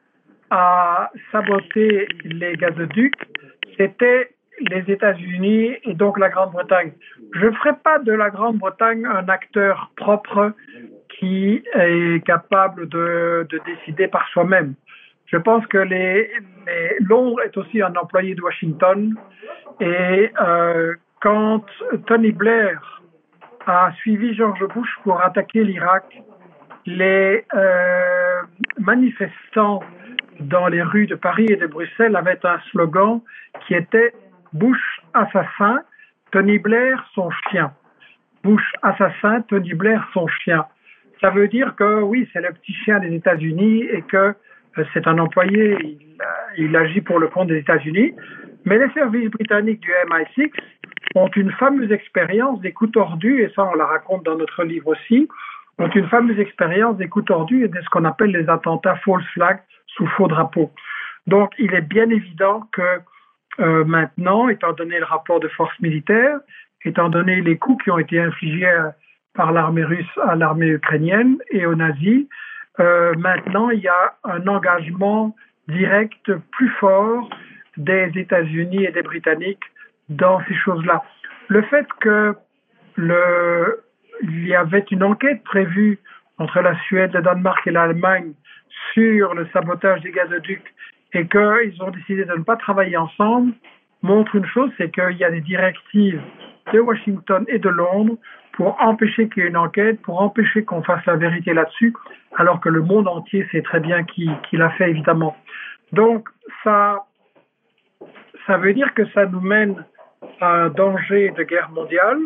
[0.50, 3.16] à saboter les gazoducs,
[3.78, 6.92] c'était les États-Unis et donc la Grande-Bretagne.
[7.34, 10.54] Je ne ferai pas de la Grande-Bretagne un acteur propre
[11.20, 14.76] qui est capable de, de décider par soi-même.
[15.28, 15.78] Je pense que
[17.02, 19.16] Londres est aussi un employé de Washington
[19.80, 21.66] et euh, quand
[22.06, 23.02] Tony Blair
[23.66, 26.06] a suivi George Bush pour attaquer l'Irak,
[26.86, 28.42] les euh,
[28.80, 29.84] manifestants
[30.40, 33.20] dans les rues de Paris et de Bruxelles avaient un slogan
[33.66, 34.14] qui était
[34.54, 35.82] Bush assassin,
[36.32, 37.74] Tony Blair son chien.
[38.44, 40.66] Bush assassin, Tony Blair son chien.
[41.22, 44.36] Ça veut dire que oui, c'est le petit chien des États-Unis et que
[44.78, 45.98] euh, c'est un employé,
[46.58, 48.14] il, agit pour le compte des États-Unis.
[48.66, 50.52] Mais les services britanniques du MI6
[51.16, 54.88] ont une fameuse expérience des coups tordus, et ça on la raconte dans notre livre
[54.88, 55.28] aussi,
[55.80, 59.26] ont une fameuse expérience des coups tordus et de ce qu'on appelle les attentats false
[59.34, 60.72] flag sous faux drapeau.
[61.28, 62.82] Donc il est bien évident que
[63.60, 66.40] euh, maintenant, étant donné le rapport de force militaire,
[66.86, 68.90] étant donné les coups qui ont été infligés euh,
[69.38, 72.26] par l'armée russe à l'armée ukrainienne et aux nazis,
[72.80, 75.36] euh, maintenant il y a un engagement
[75.70, 77.30] direct plus fort
[77.78, 79.64] des États-Unis et des Britanniques
[80.10, 81.04] dans ces choses-là.
[81.48, 82.36] Le fait que
[82.96, 83.84] le,
[84.24, 86.00] il y avait une enquête prévue
[86.40, 88.34] entre la Suède, le Danemark et l'Allemagne
[88.94, 90.74] sur le sabotage des gazoducs
[91.14, 93.54] et qu'ils ont décidé de ne pas travailler ensemble
[94.02, 96.22] montre une chose, c'est qu'il y a des directives
[96.74, 98.18] de Washington et de Londres
[98.54, 101.94] pour empêcher qu'il y ait une enquête, pour empêcher qu'on fasse la vérité là-dessus,
[102.36, 105.36] alors que le monde entier sait très bien qui, qui l'a fait, évidemment.
[105.92, 106.28] Donc,
[106.64, 107.04] ça,
[108.48, 109.86] ça veut dire que ça nous mène
[110.42, 112.20] à un danger de guerre mondiale.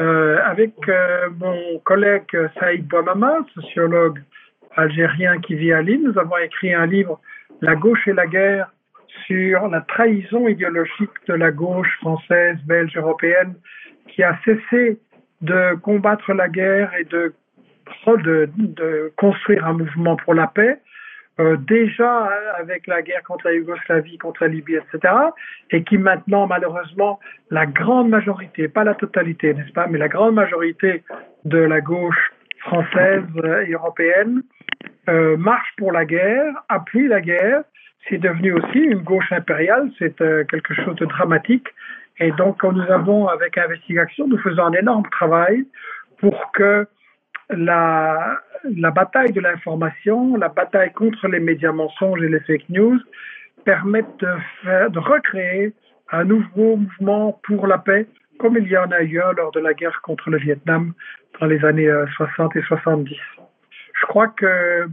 [0.00, 4.20] Euh, avec euh, mon collègue Saïd Bouamama, sociologue
[4.76, 7.20] algérien qui vit à Lille, nous avons écrit un livre,
[7.60, 8.70] La gauche et la guerre,
[9.30, 13.54] sur la trahison idéologique de la gauche française, belge, européenne,
[14.08, 14.98] qui a cessé
[15.40, 17.32] de combattre la guerre et de,
[19.16, 20.78] construire un mouvement pour la paix,
[21.38, 25.14] euh, déjà avec la guerre contre la Yougoslavie, contre la Libye, etc.,
[25.70, 30.34] et qui maintenant, malheureusement, la grande majorité, pas la totalité, n'est-ce pas, mais la grande
[30.34, 31.02] majorité
[31.44, 33.24] de la gauche française
[33.66, 34.42] et européenne
[35.08, 37.62] euh, marche pour la guerre, appuie la guerre.
[38.08, 41.68] C'est devenu aussi une gauche impériale, c'est euh, quelque chose de dramatique.
[42.18, 45.66] Et donc, nous avons, avec Investigation, nous faisons un énorme travail
[46.18, 46.86] pour que
[47.48, 52.98] la, bataille de l'information, la bataille contre les médias mensonges et les fake news
[53.64, 55.72] permettent de, de recréer
[56.12, 58.06] un nouveau mouvement pour la paix,
[58.38, 60.92] comme il y en a eu lors de la guerre contre le Vietnam
[61.40, 63.16] dans les années 60 euh, et 70.
[64.00, 64.88] Je crois que,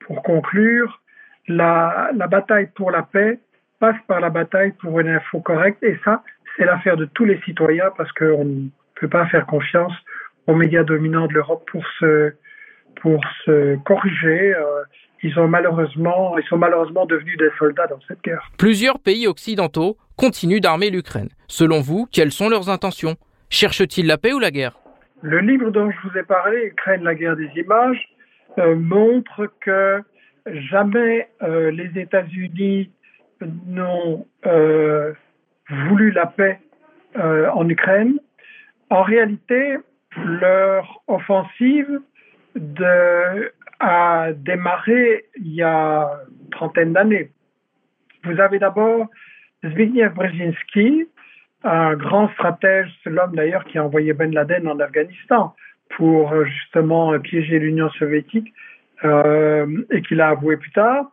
[0.00, 1.00] pour conclure,
[1.48, 3.38] la, la bataille pour la paix
[3.78, 6.22] passe par la bataille pour une info correcte, et ça,
[6.56, 9.92] c'est l'affaire de tous les citoyens parce qu'on ne peut pas faire confiance
[10.46, 12.32] aux médias dominants de l'Europe pour se,
[13.00, 14.54] pour se corriger.
[14.54, 14.82] Euh,
[15.22, 18.50] ils, ont malheureusement, ils sont malheureusement devenus des soldats dans cette guerre.
[18.58, 21.28] Plusieurs pays occidentaux continuent d'armer l'Ukraine.
[21.48, 23.16] Selon vous, quelles sont leurs intentions?
[23.50, 24.78] Cherchent-ils la paix ou la guerre?
[25.22, 28.08] Le livre dont je vous ai parlé, Ukraine, la guerre des images,
[28.58, 30.02] euh, montre que
[30.46, 32.90] jamais euh, les États-Unis
[33.66, 35.12] n'ont euh,
[35.68, 36.60] voulu la paix
[37.16, 38.18] euh, en Ukraine.
[38.90, 39.76] En réalité,
[40.16, 42.00] leur offensive
[43.80, 47.30] a démarré il y a une trentaine d'années.
[48.24, 49.06] Vous avez d'abord
[49.64, 51.08] Zbigniew Brzezinski,
[51.64, 55.54] un grand stratège, c'est l'homme d'ailleurs qui a envoyé Ben Laden en Afghanistan
[55.96, 58.52] pour justement piéger l'Union soviétique
[59.04, 61.12] et qu'il a avoué plus tard.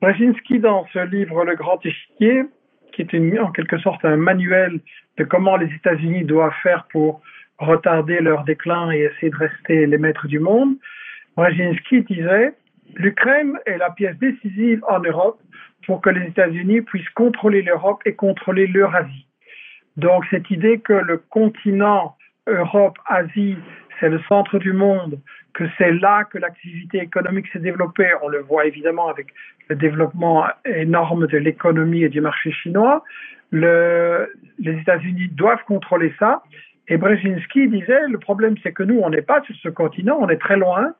[0.00, 2.44] Brzezinski, dans ce livre Le Grand Échiquier,
[2.92, 4.80] qui est en quelque sorte un manuel
[5.16, 7.22] de comment les États-Unis doivent faire pour
[7.58, 10.76] retarder leur déclin et essayer de rester les maîtres du monde.
[11.36, 12.52] Brzezinski disait
[12.96, 15.40] l'Ukraine est la pièce décisive en Europe
[15.86, 19.26] pour que les États-Unis puissent contrôler l'Europe et contrôler l'Eurasie.
[19.96, 22.16] Donc cette idée que le continent
[22.46, 23.56] Europe-Asie,
[24.04, 25.18] c'est le centre du monde,
[25.54, 29.28] que c'est là que l'activité économique s'est développée, on le voit évidemment avec
[29.70, 33.02] le développement énorme de l'économie et du marché chinois,
[33.50, 36.42] le, les États-Unis doivent contrôler ça.
[36.88, 40.28] Et Brzezinski disait, le problème c'est que nous, on n'est pas sur ce continent, on
[40.28, 40.92] est très loin,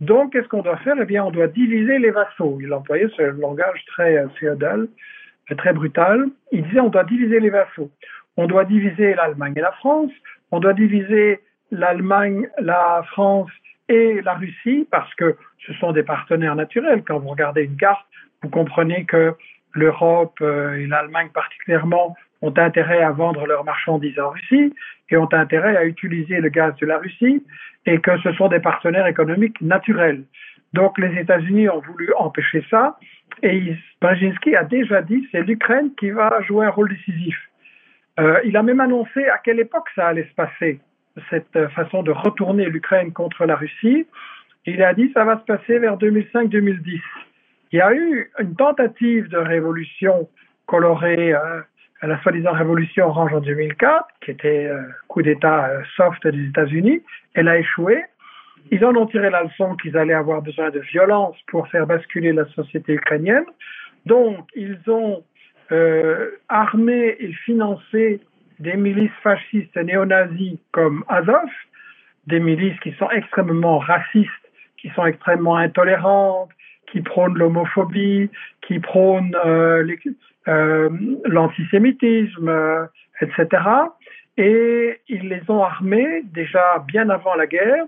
[0.00, 0.96] donc, qu'est-ce qu'on doit faire?
[1.00, 2.58] Eh bien, on doit diviser les vassaux.
[2.60, 4.88] Il employait ce langage très euh, féodal,
[5.50, 6.26] euh, très brutal.
[6.50, 7.90] Il disait on doit diviser les vassaux.
[8.36, 10.10] On doit diviser l'Allemagne et la France.
[10.50, 11.40] On doit diviser
[11.74, 13.50] l'Allemagne, la France
[13.88, 17.02] et la Russie parce que ce sont des partenaires naturels.
[17.06, 18.06] Quand vous regardez une carte,
[18.42, 19.34] vous comprenez que
[19.72, 24.72] l'Europe euh, et l'Allemagne particulièrement ont intérêt à vendre leurs marchandises en Russie
[25.10, 27.44] et ont intérêt à utiliser le gaz de la Russie
[27.86, 30.24] et que ce sont des partenaires économiques naturels.
[30.72, 32.98] Donc les États-Unis ont voulu empêcher ça
[33.42, 37.36] et Brzezinski a déjà dit c'est l'Ukraine qui va jouer un rôle décisif.
[38.20, 40.80] Euh, il a même annoncé à quelle époque ça allait se passer,
[41.30, 44.06] cette façon de retourner l'Ukraine contre la Russie.
[44.66, 47.00] Il a dit ça va se passer vers 2005-2010.
[47.72, 50.28] Il y a eu une tentative de révolution
[50.66, 51.60] colorée euh,
[52.00, 56.48] à la soi-disant révolution orange en 2004, qui était euh, coup d'État euh, soft des
[56.48, 57.02] États-Unis.
[57.34, 58.04] Elle a échoué.
[58.70, 62.32] Ils en ont tiré la leçon qu'ils allaient avoir besoin de violence pour faire basculer
[62.32, 63.44] la société ukrainienne.
[64.06, 65.22] Donc, ils ont
[65.72, 68.20] euh, armé et financé
[68.58, 71.50] des milices fascistes néo-nazis comme Azov,
[72.26, 74.30] des milices qui sont extrêmement racistes,
[74.78, 76.50] qui sont extrêmement intolérantes,
[76.90, 78.30] qui prônent l'homophobie,
[78.62, 79.86] qui prônent euh,
[80.48, 80.90] euh,
[81.24, 82.86] l'antisémitisme, euh,
[83.20, 83.62] etc.
[84.36, 87.84] Et ils les ont armés déjà bien avant la guerre.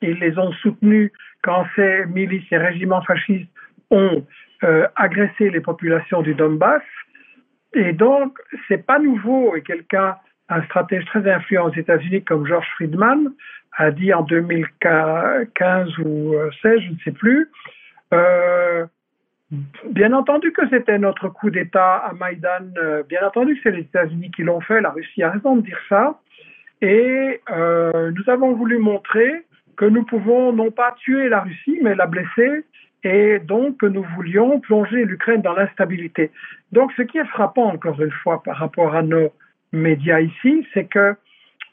[0.00, 1.10] Ils les ont soutenus
[1.42, 3.48] quand ces milices et régiments fascistes
[3.90, 4.24] ont
[4.94, 6.82] agressé les populations du Donbass.
[7.74, 9.56] Et donc, c'est pas nouveau.
[9.56, 10.16] Et quelqu'un,
[10.48, 13.32] un stratège très influent aux États-Unis comme George Friedman,
[13.76, 17.50] a dit en 2015 ou 16, je ne sais plus,
[18.12, 18.84] euh,
[19.90, 22.72] Bien entendu que c'était notre coup d'État à Maïdan.
[22.78, 24.80] Euh, bien entendu que c'est les États-Unis qui l'ont fait.
[24.80, 26.18] La Russie a raison de dire ça.
[26.80, 29.44] Et euh, nous avons voulu montrer
[29.76, 32.64] que nous pouvons non pas tuer la Russie, mais la blesser.
[33.04, 36.30] Et donc nous voulions plonger l'Ukraine dans l'instabilité.
[36.70, 39.32] Donc ce qui est frappant, encore une fois, par rapport à nos
[39.72, 41.16] médias ici, c'est que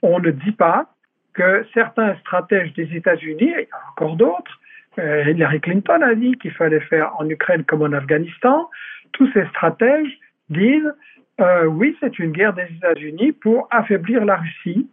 [0.02, 0.88] on ne dit pas
[1.34, 4.60] que certains stratèges des États-Unis, et encore d'autres,
[4.98, 8.70] euh, Hillary Clinton a dit qu'il fallait faire en Ukraine comme en Afghanistan.
[9.12, 10.18] Tous ces stratèges
[10.50, 10.94] disent
[11.40, 14.90] euh, oui, c'est une guerre des États-Unis pour affaiblir la Russie.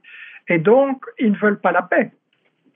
[0.48, 2.10] Et donc, ils ne veulent pas la paix.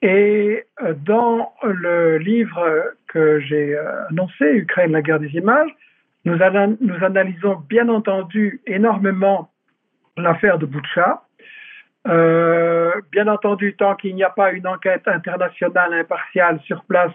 [0.02, 3.76] Et euh, dans le livre que j'ai
[4.08, 5.70] annoncé, Ukraine, la guerre des images,
[6.24, 9.50] nous, analysons bien entendu énormément
[10.16, 11.22] l'affaire de Boucha,
[12.08, 17.12] euh, bien entendu, tant qu'il n'y a pas une enquête internationale impartiale sur place,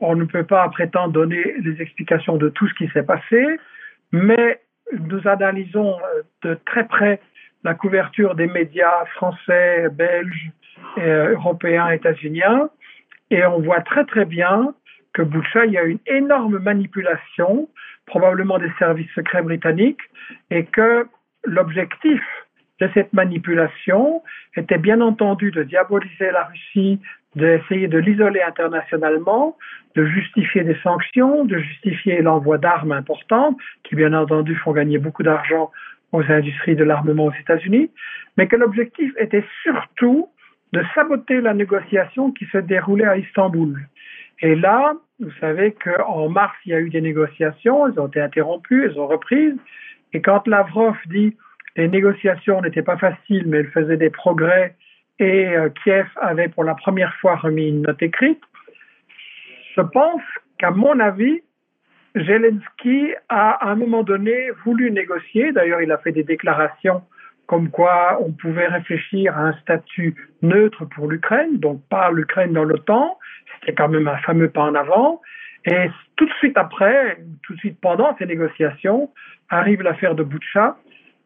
[0.00, 3.58] on ne peut pas prétendre donner les explications de tout ce qui s'est passé,
[4.12, 4.60] mais
[4.92, 7.20] nous analysons euh, de très près
[7.64, 10.50] la couverture des médias français, belges,
[10.98, 12.70] euh, européens, états-uniens,
[13.30, 14.74] et on voit très très bien
[15.12, 17.68] que Boucha, il y a une énorme manipulation,
[18.06, 20.02] probablement des services secrets britanniques,
[20.50, 21.06] et que
[21.44, 22.20] l'objectif
[22.80, 24.22] de cette manipulation
[24.56, 27.00] était bien entendu de diaboliser la Russie,
[27.34, 29.56] d'essayer de l'isoler internationalement,
[29.94, 35.22] de justifier des sanctions, de justifier l'envoi d'armes importantes, qui bien entendu font gagner beaucoup
[35.22, 35.70] d'argent
[36.12, 37.90] aux industries de l'armement aux États-Unis,
[38.36, 40.28] mais que l'objectif était surtout
[40.76, 43.80] de saboter la négociation qui se déroulait à Istanbul.
[44.40, 48.20] Et là, vous savez qu'en mars, il y a eu des négociations, elles ont été
[48.20, 49.56] interrompues, elles ont reprises,
[50.12, 51.34] et quand Lavrov dit
[51.76, 54.74] les négociations n'étaient pas faciles, mais elles faisaient des progrès
[55.18, 58.40] et euh, Kiev avait pour la première fois remis une note écrite.
[59.74, 60.22] Je pense
[60.58, 61.40] qu'à mon avis,
[62.14, 65.52] Zelensky a à un moment donné voulu négocier.
[65.52, 67.02] D'ailleurs, il a fait des déclarations
[67.46, 72.64] comme quoi on pouvait réfléchir à un statut neutre pour l'Ukraine, donc pas l'Ukraine dans
[72.64, 73.18] l'OTAN.
[73.54, 75.20] C'était quand même un fameux pas en avant.
[75.64, 79.10] Et tout de suite après, tout de suite pendant ces négociations,
[79.48, 80.76] arrive l'affaire de Boucha,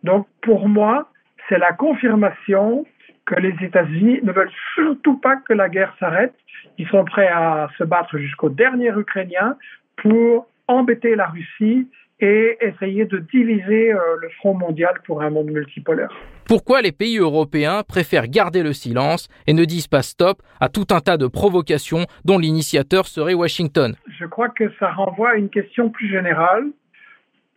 [0.02, 1.08] donc, pour moi,
[1.48, 2.86] c'est la confirmation
[3.26, 6.34] que les États-Unis ne veulent surtout pas que la guerre s'arrête.
[6.78, 9.56] Ils sont prêts à se battre jusqu'au dernier Ukrainien
[9.96, 11.88] pour embêter la Russie
[12.20, 16.10] et essayer de diviser le front mondial pour un monde multipolaire.
[16.46, 20.86] Pourquoi les pays européens préfèrent garder le silence et ne disent pas stop à tout
[20.90, 23.94] un tas de provocations dont l'initiateur serait Washington?
[24.18, 26.66] Je crois que ça renvoie à une question plus générale.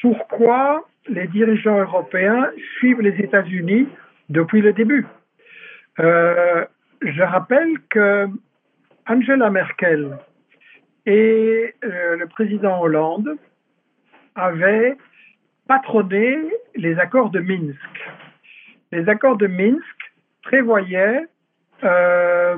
[0.01, 3.88] Pourquoi les dirigeants européens suivent les États-Unis
[4.30, 5.05] depuis le début?
[5.99, 6.66] Euh,
[7.01, 8.28] Je rappelle que
[9.07, 10.18] Angela Merkel
[11.05, 13.36] et euh, le président Hollande
[14.36, 14.97] avaient
[15.67, 16.38] patronné
[16.75, 18.11] les accords de Minsk.
[18.91, 19.97] Les accords de Minsk
[20.43, 21.25] prévoyaient
[21.84, 22.57] euh,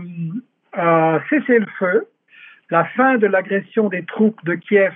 [0.74, 2.08] un cessez-le-feu,
[2.70, 4.94] la fin de l'agression des troupes de Kiev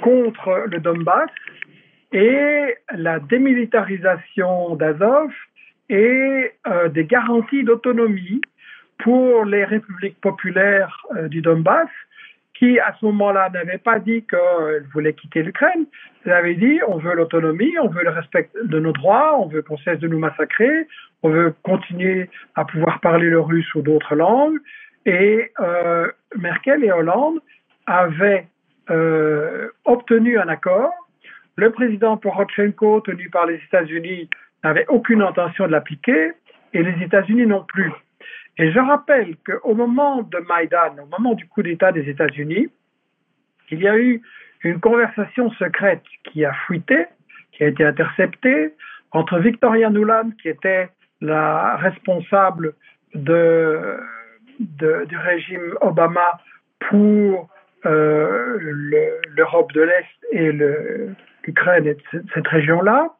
[0.00, 1.30] contre le Donbass
[2.12, 5.30] et la démilitarisation d'Azov
[5.88, 8.40] et euh, des garanties d'autonomie
[8.98, 11.88] pour les républiques populaires euh, du Donbass
[12.60, 15.86] qui, à ce moment-là, n'avait pas dit qu'elle voulait quitter l'Ukraine.
[16.26, 19.62] Elle avait dit on veut l'autonomie, on veut le respect de nos droits, on veut
[19.62, 20.86] qu'on cesse de nous massacrer,
[21.22, 24.58] on veut continuer à pouvoir parler le russe ou d'autres langues.
[25.06, 27.38] Et euh, Merkel et Hollande
[27.86, 28.46] avaient
[28.90, 30.92] euh, obtenu un accord.
[31.56, 34.28] Le président Poroshenko, tenu par les États-Unis,
[34.62, 36.32] n'avait aucune intention de l'appliquer
[36.74, 37.90] et les États-Unis non plus.
[38.58, 42.68] Et je rappelle qu'au moment de Maïdan, au moment du coup d'État des États-Unis,
[43.70, 44.22] il y a eu
[44.62, 47.06] une conversation secrète qui a fuité,
[47.52, 48.74] qui a été interceptée
[49.12, 50.90] entre Victoria Nuland, qui était
[51.20, 52.74] la responsable
[53.14, 53.30] du
[55.16, 56.38] régime Obama
[56.88, 57.48] pour
[57.86, 58.58] euh,
[59.36, 61.96] l'Europe de l'Est et l'Ukraine et
[62.34, 63.10] cette région-là,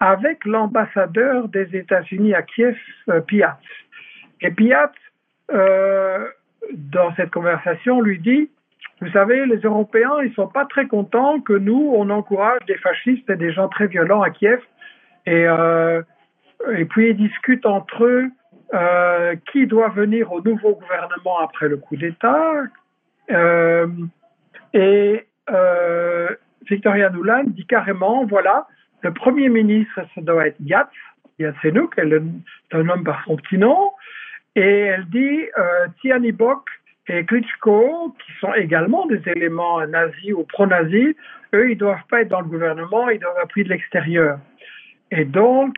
[0.00, 2.76] avec l'ambassadeur des États-Unis à Kiev,
[3.08, 3.58] euh, Piat.
[4.40, 4.92] Et Piat,
[5.52, 6.28] euh,
[6.72, 8.50] dans cette conversation, lui dit,
[9.00, 13.28] vous savez, les Européens, ils sont pas très contents que nous, on encourage des fascistes
[13.28, 14.60] et des gens très violents à Kiev.
[15.26, 16.02] Et, euh,
[16.90, 18.30] puis ils discutent entre eux
[18.72, 22.52] euh, qui doit venir au nouveau gouvernement après le coup d'État.
[24.72, 25.26] Et
[26.68, 28.66] Victoria Nuland dit carrément, voilà,
[29.02, 30.88] le Premier ministre, ça doit être Yats,
[31.38, 33.92] Yatsenuk, elle est un homme par son petit nom.
[34.56, 36.62] Et elle dit euh, Tiani Bok
[37.08, 41.14] et Klitschko, qui sont également des éléments nazis ou pro-nazis,
[41.54, 44.38] eux, ils doivent pas être dans le gouvernement, ils doivent appuyer de l'extérieur.
[45.10, 45.74] Et donc,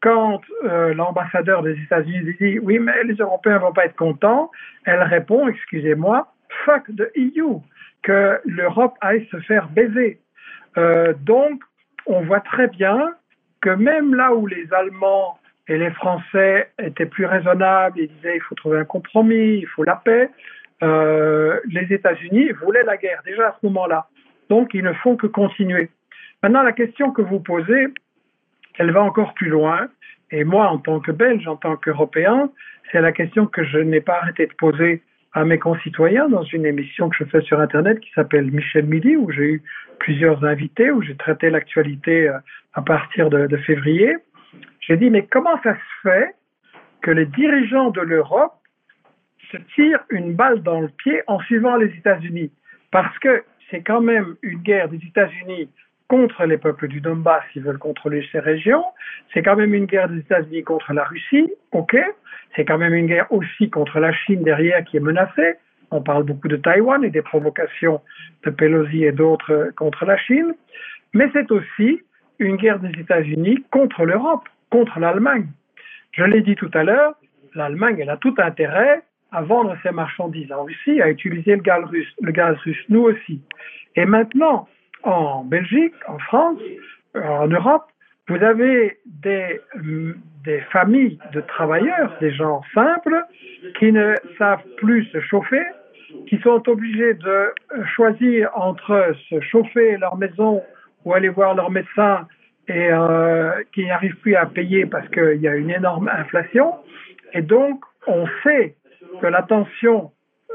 [0.00, 4.50] quand euh, l'ambassadeur des États-Unis dit oui, mais les Européens vont pas être contents,
[4.84, 6.32] elle répond, excusez-moi,
[6.64, 7.58] fuck the EU,
[8.02, 10.20] que l'Europe aille se faire baiser.
[10.78, 11.62] Euh, donc,
[12.06, 13.14] on voit très bien
[13.60, 15.38] que même là où les Allemands
[15.68, 19.84] et les Français étaient plus raisonnables, ils disaient il faut trouver un compromis, il faut
[19.84, 20.30] la paix.
[20.82, 24.06] Euh, les États-Unis voulaient la guerre déjà à ce moment-là.
[24.48, 25.90] Donc ils ne font que continuer.
[26.42, 27.88] Maintenant, la question que vous posez,
[28.78, 29.88] elle va encore plus loin.
[30.30, 32.50] Et moi, en tant que Belge, en tant qu'Européen,
[32.90, 35.02] c'est la question que je n'ai pas arrêté de poser
[35.32, 39.16] à mes concitoyens dans une émission que je fais sur Internet qui s'appelle Michel Midi,
[39.16, 39.62] où j'ai eu
[39.98, 42.38] plusieurs invités, où j'ai traité l'actualité euh,
[42.74, 44.16] à partir de, de février.
[44.80, 46.34] J'ai dit, mais comment ça se fait
[47.02, 48.54] que les dirigeants de l'Europe
[49.50, 52.52] se tirent une balle dans le pied en suivant les États-Unis?
[52.90, 55.70] Parce que c'est quand même une guerre des États-Unis
[56.08, 58.84] contre les peuples du Donbass qui veulent contrôler ces régions.
[59.32, 61.96] C'est quand même une guerre des États-Unis contre la Russie, ok.
[62.56, 65.54] C'est quand même une guerre aussi contre la Chine derrière qui est menacée.
[65.92, 68.00] On parle beaucoup de Taïwan et des provocations
[68.44, 70.52] de Pelosi et d'autres contre la Chine.
[71.14, 72.02] Mais c'est aussi
[72.40, 75.46] une guerre des États-Unis contre l'Europe contre l'Allemagne.
[76.12, 77.14] Je l'ai dit tout à l'heure,
[77.54, 82.56] l'Allemagne, elle a tout intérêt à vendre ses marchandises en Russie, à utiliser le gaz
[82.58, 83.40] russe, nous aussi.
[83.94, 84.68] Et maintenant,
[85.02, 86.58] en Belgique, en France,
[87.14, 87.86] en Europe,
[88.28, 89.60] vous avez des,
[90.44, 93.24] des familles de travailleurs, des gens simples,
[93.78, 95.64] qui ne savent plus se chauffer,
[96.28, 97.52] qui sont obligés de
[97.94, 100.62] choisir entre se chauffer leur maison
[101.04, 102.26] ou aller voir leur médecin
[102.68, 106.74] et euh, qui n'arrivent plus à payer parce qu'il y a une énorme inflation.
[107.32, 108.76] Et donc, on sait
[109.20, 110.12] que la tension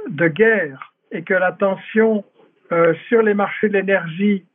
[0.07, 2.23] de guerre et que la tension
[2.71, 4.45] euh, sur les marchés de l'énergie,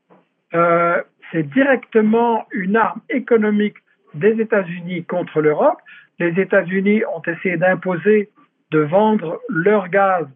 [0.55, 3.76] euh, c'est directement une arme économique
[4.14, 5.78] des États-Unis contre l'Europe.
[6.18, 8.30] Les États-Unis ont essayé d'imposer
[8.70, 10.26] de vendre leur gaz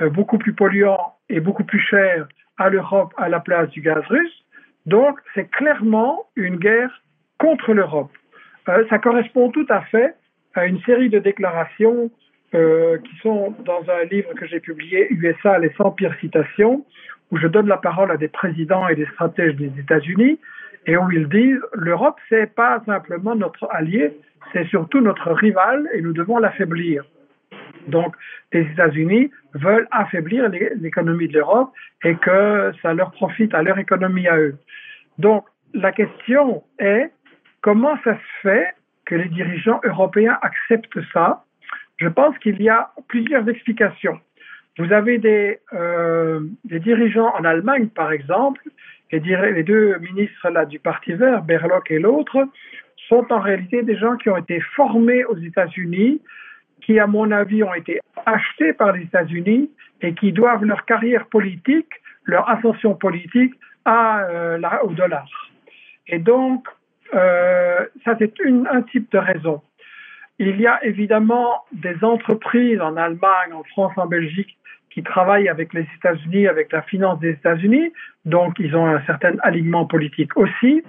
[0.00, 4.04] euh, beaucoup plus polluant et beaucoup plus cher à l'Europe à la place du gaz
[4.08, 4.41] russe.
[4.86, 7.02] Donc, c'est clairement une guerre
[7.38, 8.10] contre l'Europe.
[8.68, 10.14] Euh, ça correspond tout à fait
[10.54, 12.10] à une série de déclarations
[12.54, 16.84] euh, qui sont dans un livre que j'ai publié, USA, les 100 pires citations,
[17.30, 20.38] où je donne la parole à des présidents et des stratèges des États-Unis
[20.86, 24.12] et où ils disent l'Europe, c'est pas simplement notre allié,
[24.52, 27.04] c'est surtout notre rival et nous devons l'affaiblir.
[27.88, 28.14] Donc,
[28.52, 31.72] les États-Unis veulent affaiblir l'économie de l'Europe
[32.04, 34.56] et que ça leur profite à leur économie à eux.
[35.18, 37.10] Donc, la question est
[37.60, 38.68] comment ça se fait
[39.04, 41.44] que les dirigeants européens acceptent ça?
[41.98, 44.18] Je pense qu'il y a plusieurs explications.
[44.78, 48.62] Vous avez des, euh, dirigeants en Allemagne, par exemple,
[49.10, 52.48] et les deux ministres là du Parti vert, Berloc et l'autre,
[53.08, 56.22] sont en réalité des gens qui ont été formés aux États-Unis,
[56.84, 59.70] qui, à mon avis, ont été achetés par les États-Unis
[60.00, 61.92] et qui doivent leur carrière politique,
[62.24, 63.54] leur ascension politique
[63.88, 65.26] euh, au dollar.
[66.08, 66.66] Et donc,
[67.14, 68.32] euh, ça, c'est
[68.70, 69.62] un type de raison.
[70.38, 74.56] Il y a évidemment des entreprises en Allemagne, en France, en Belgique
[74.92, 77.92] qui travaillent avec les États-Unis, avec la finance des États-Unis,
[78.24, 80.82] donc ils ont un certain alignement politique aussi.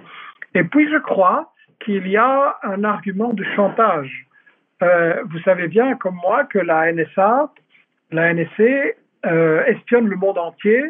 [0.54, 4.26] Et puis je crois qu'il y a un argument de chantage.
[4.82, 7.50] Euh, vous savez bien, comme moi, que la NSA,
[8.10, 8.96] la NSC
[9.26, 10.82] euh, espionne le monde entier,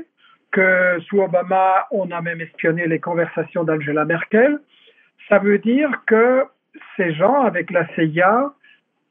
[0.52, 4.58] que sous Obama, on a même espionné les conversations d'Angela Merkel.
[5.28, 6.44] Ça veut dire que
[6.96, 8.52] ces gens, avec la CIA,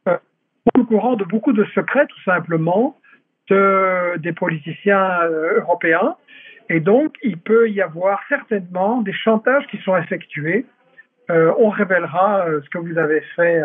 [0.08, 0.18] euh,
[0.76, 2.98] sont au courant de beaucoup de secrets, tout simplement,
[3.50, 5.26] de, des politiciens
[5.58, 6.16] européens.
[6.70, 10.66] Et donc, il peut y avoir certainement des chantages qui sont effectués.
[11.30, 13.62] On révélera ce que vous avez fait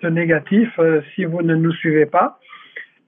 [0.00, 0.68] de négatif
[1.14, 2.38] si vous ne nous suivez pas.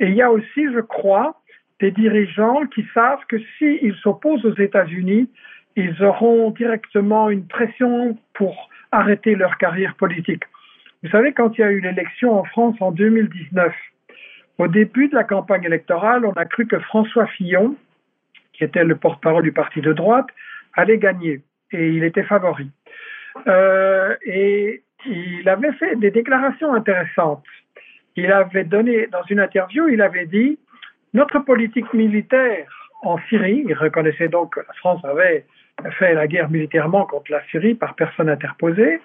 [0.01, 1.41] Et il y a aussi, je crois,
[1.81, 5.29] des dirigeants qui savent que s'ils s'opposent aux États-Unis,
[5.77, 10.45] ils auront directement une pression pour arrêter leur carrière politique.
[11.03, 13.73] Vous savez, quand il y a eu l'élection en France en 2019,
[14.59, 17.77] au début de la campagne électorale, on a cru que François Fillon,
[18.53, 20.29] qui était le porte-parole du parti de droite,
[20.75, 22.71] allait gagner et il était favori.
[23.49, 27.45] Euh, et il avait fait des déclarations intéressantes.
[28.17, 30.59] Il avait donné, dans une interview, il avait dit
[31.13, 32.69] Notre politique militaire
[33.03, 35.45] en Syrie, il reconnaissait donc que la France avait
[35.99, 39.01] fait la guerre militairement contre la Syrie par personne interposée,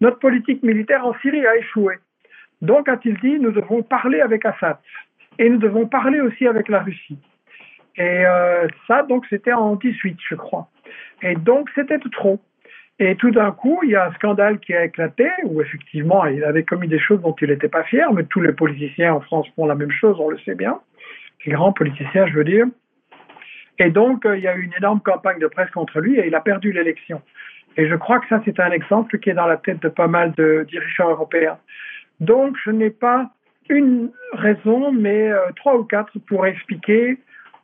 [0.00, 1.96] notre politique militaire en Syrie a échoué.
[2.62, 4.78] Donc, a-t-il dit, nous devons parler avec Assad
[5.38, 7.18] et nous devons parler aussi avec la Russie.
[7.96, 10.68] Et euh, ça, donc, c'était en 18, je crois.
[11.22, 12.40] Et donc, c'était trop.
[12.98, 16.42] Et tout d'un coup, il y a un scandale qui a éclaté, où effectivement, il
[16.44, 19.46] avait commis des choses dont il n'était pas fier, mais tous les politiciens en France
[19.54, 20.80] font la même chose, on le sait bien.
[21.44, 22.66] Les grands politiciens, je veux dire.
[23.78, 26.26] Et donc, euh, il y a eu une énorme campagne de presse contre lui et
[26.26, 27.20] il a perdu l'élection.
[27.76, 30.08] Et je crois que ça, c'est un exemple qui est dans la tête de pas
[30.08, 31.58] mal de dirigeants européens.
[32.20, 33.30] Donc, je n'ai pas
[33.68, 37.18] une raison, mais euh, trois ou quatre pour expliquer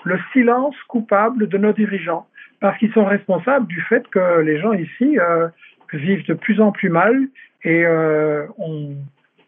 [0.04, 2.26] le silence coupable de nos dirigeants,
[2.62, 5.48] parce qu'ils sont responsables du fait que les gens ici euh,
[5.92, 7.26] vivent de plus en plus mal
[7.64, 8.94] et euh, ont,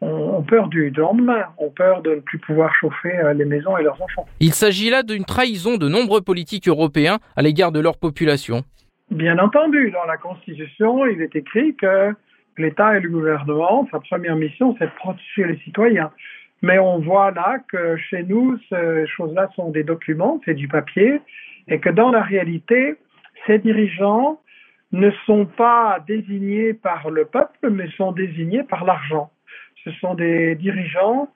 [0.00, 3.84] ont, peur du lendemain, ont peur de ne plus pouvoir chauffer euh, les maisons et
[3.84, 4.26] leurs enfants.
[4.40, 8.62] Il s'agit là d'une trahison de nombreux politiques européens à l'égard de leur population.
[9.12, 12.12] Bien entendu, dans la Constitution, il est écrit que
[12.58, 16.10] l'État et le gouvernement, sa première mission, c'est de protéger les citoyens.
[16.62, 21.20] Mais on voit là que chez nous, ces choses-là sont des documents, c'est du papier,
[21.68, 22.96] et que dans la réalité,
[23.46, 24.40] ces dirigeants
[24.92, 29.30] ne sont pas désignés par le peuple, mais sont désignés par l'argent.
[29.84, 31.28] Ce sont des dirigeants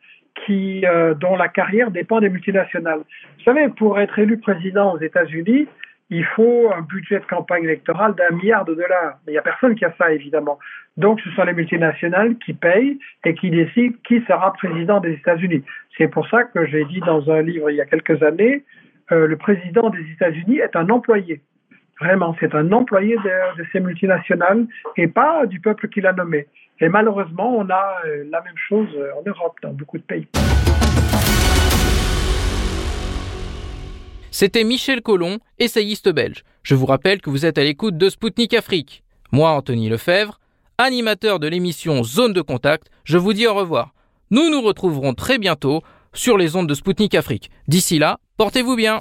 [0.46, 3.00] qui, euh, dont la carrière dépend des multinationales.
[3.00, 5.66] Vous savez, pour être élu président aux États-Unis,
[6.10, 9.18] il faut un budget de campagne électorale d'un milliard de dollars.
[9.26, 10.58] Mais il n'y a personne qui a ça, évidemment.
[10.96, 15.62] Donc, ce sont les multinationales qui payent et qui décident qui sera président des États-Unis.
[15.98, 18.64] C'est pour ça que j'ai dit dans un livre il y a quelques années,
[19.12, 21.40] euh, le président des États-Unis est un employé.
[22.00, 26.46] Vraiment, c'est un employé de, ces multinationales et pas du peuple qui l'a nommé.
[26.80, 30.28] Et malheureusement, on a euh, la même chose en Europe, dans beaucoup de pays.
[34.30, 36.44] C'était Michel Collomb, essayiste belge.
[36.62, 39.02] Je vous rappelle que vous êtes à l'écoute de Spoutnik Afrique.
[39.32, 40.38] Moi, Anthony Lefebvre,
[40.78, 43.92] animateur de l'émission Zone de Contact, je vous dis au revoir.
[44.30, 45.82] Nous nous retrouverons très bientôt
[46.12, 47.50] sur les ondes de Spoutnik Afrique.
[47.66, 49.00] D'ici là, portez-vous bien.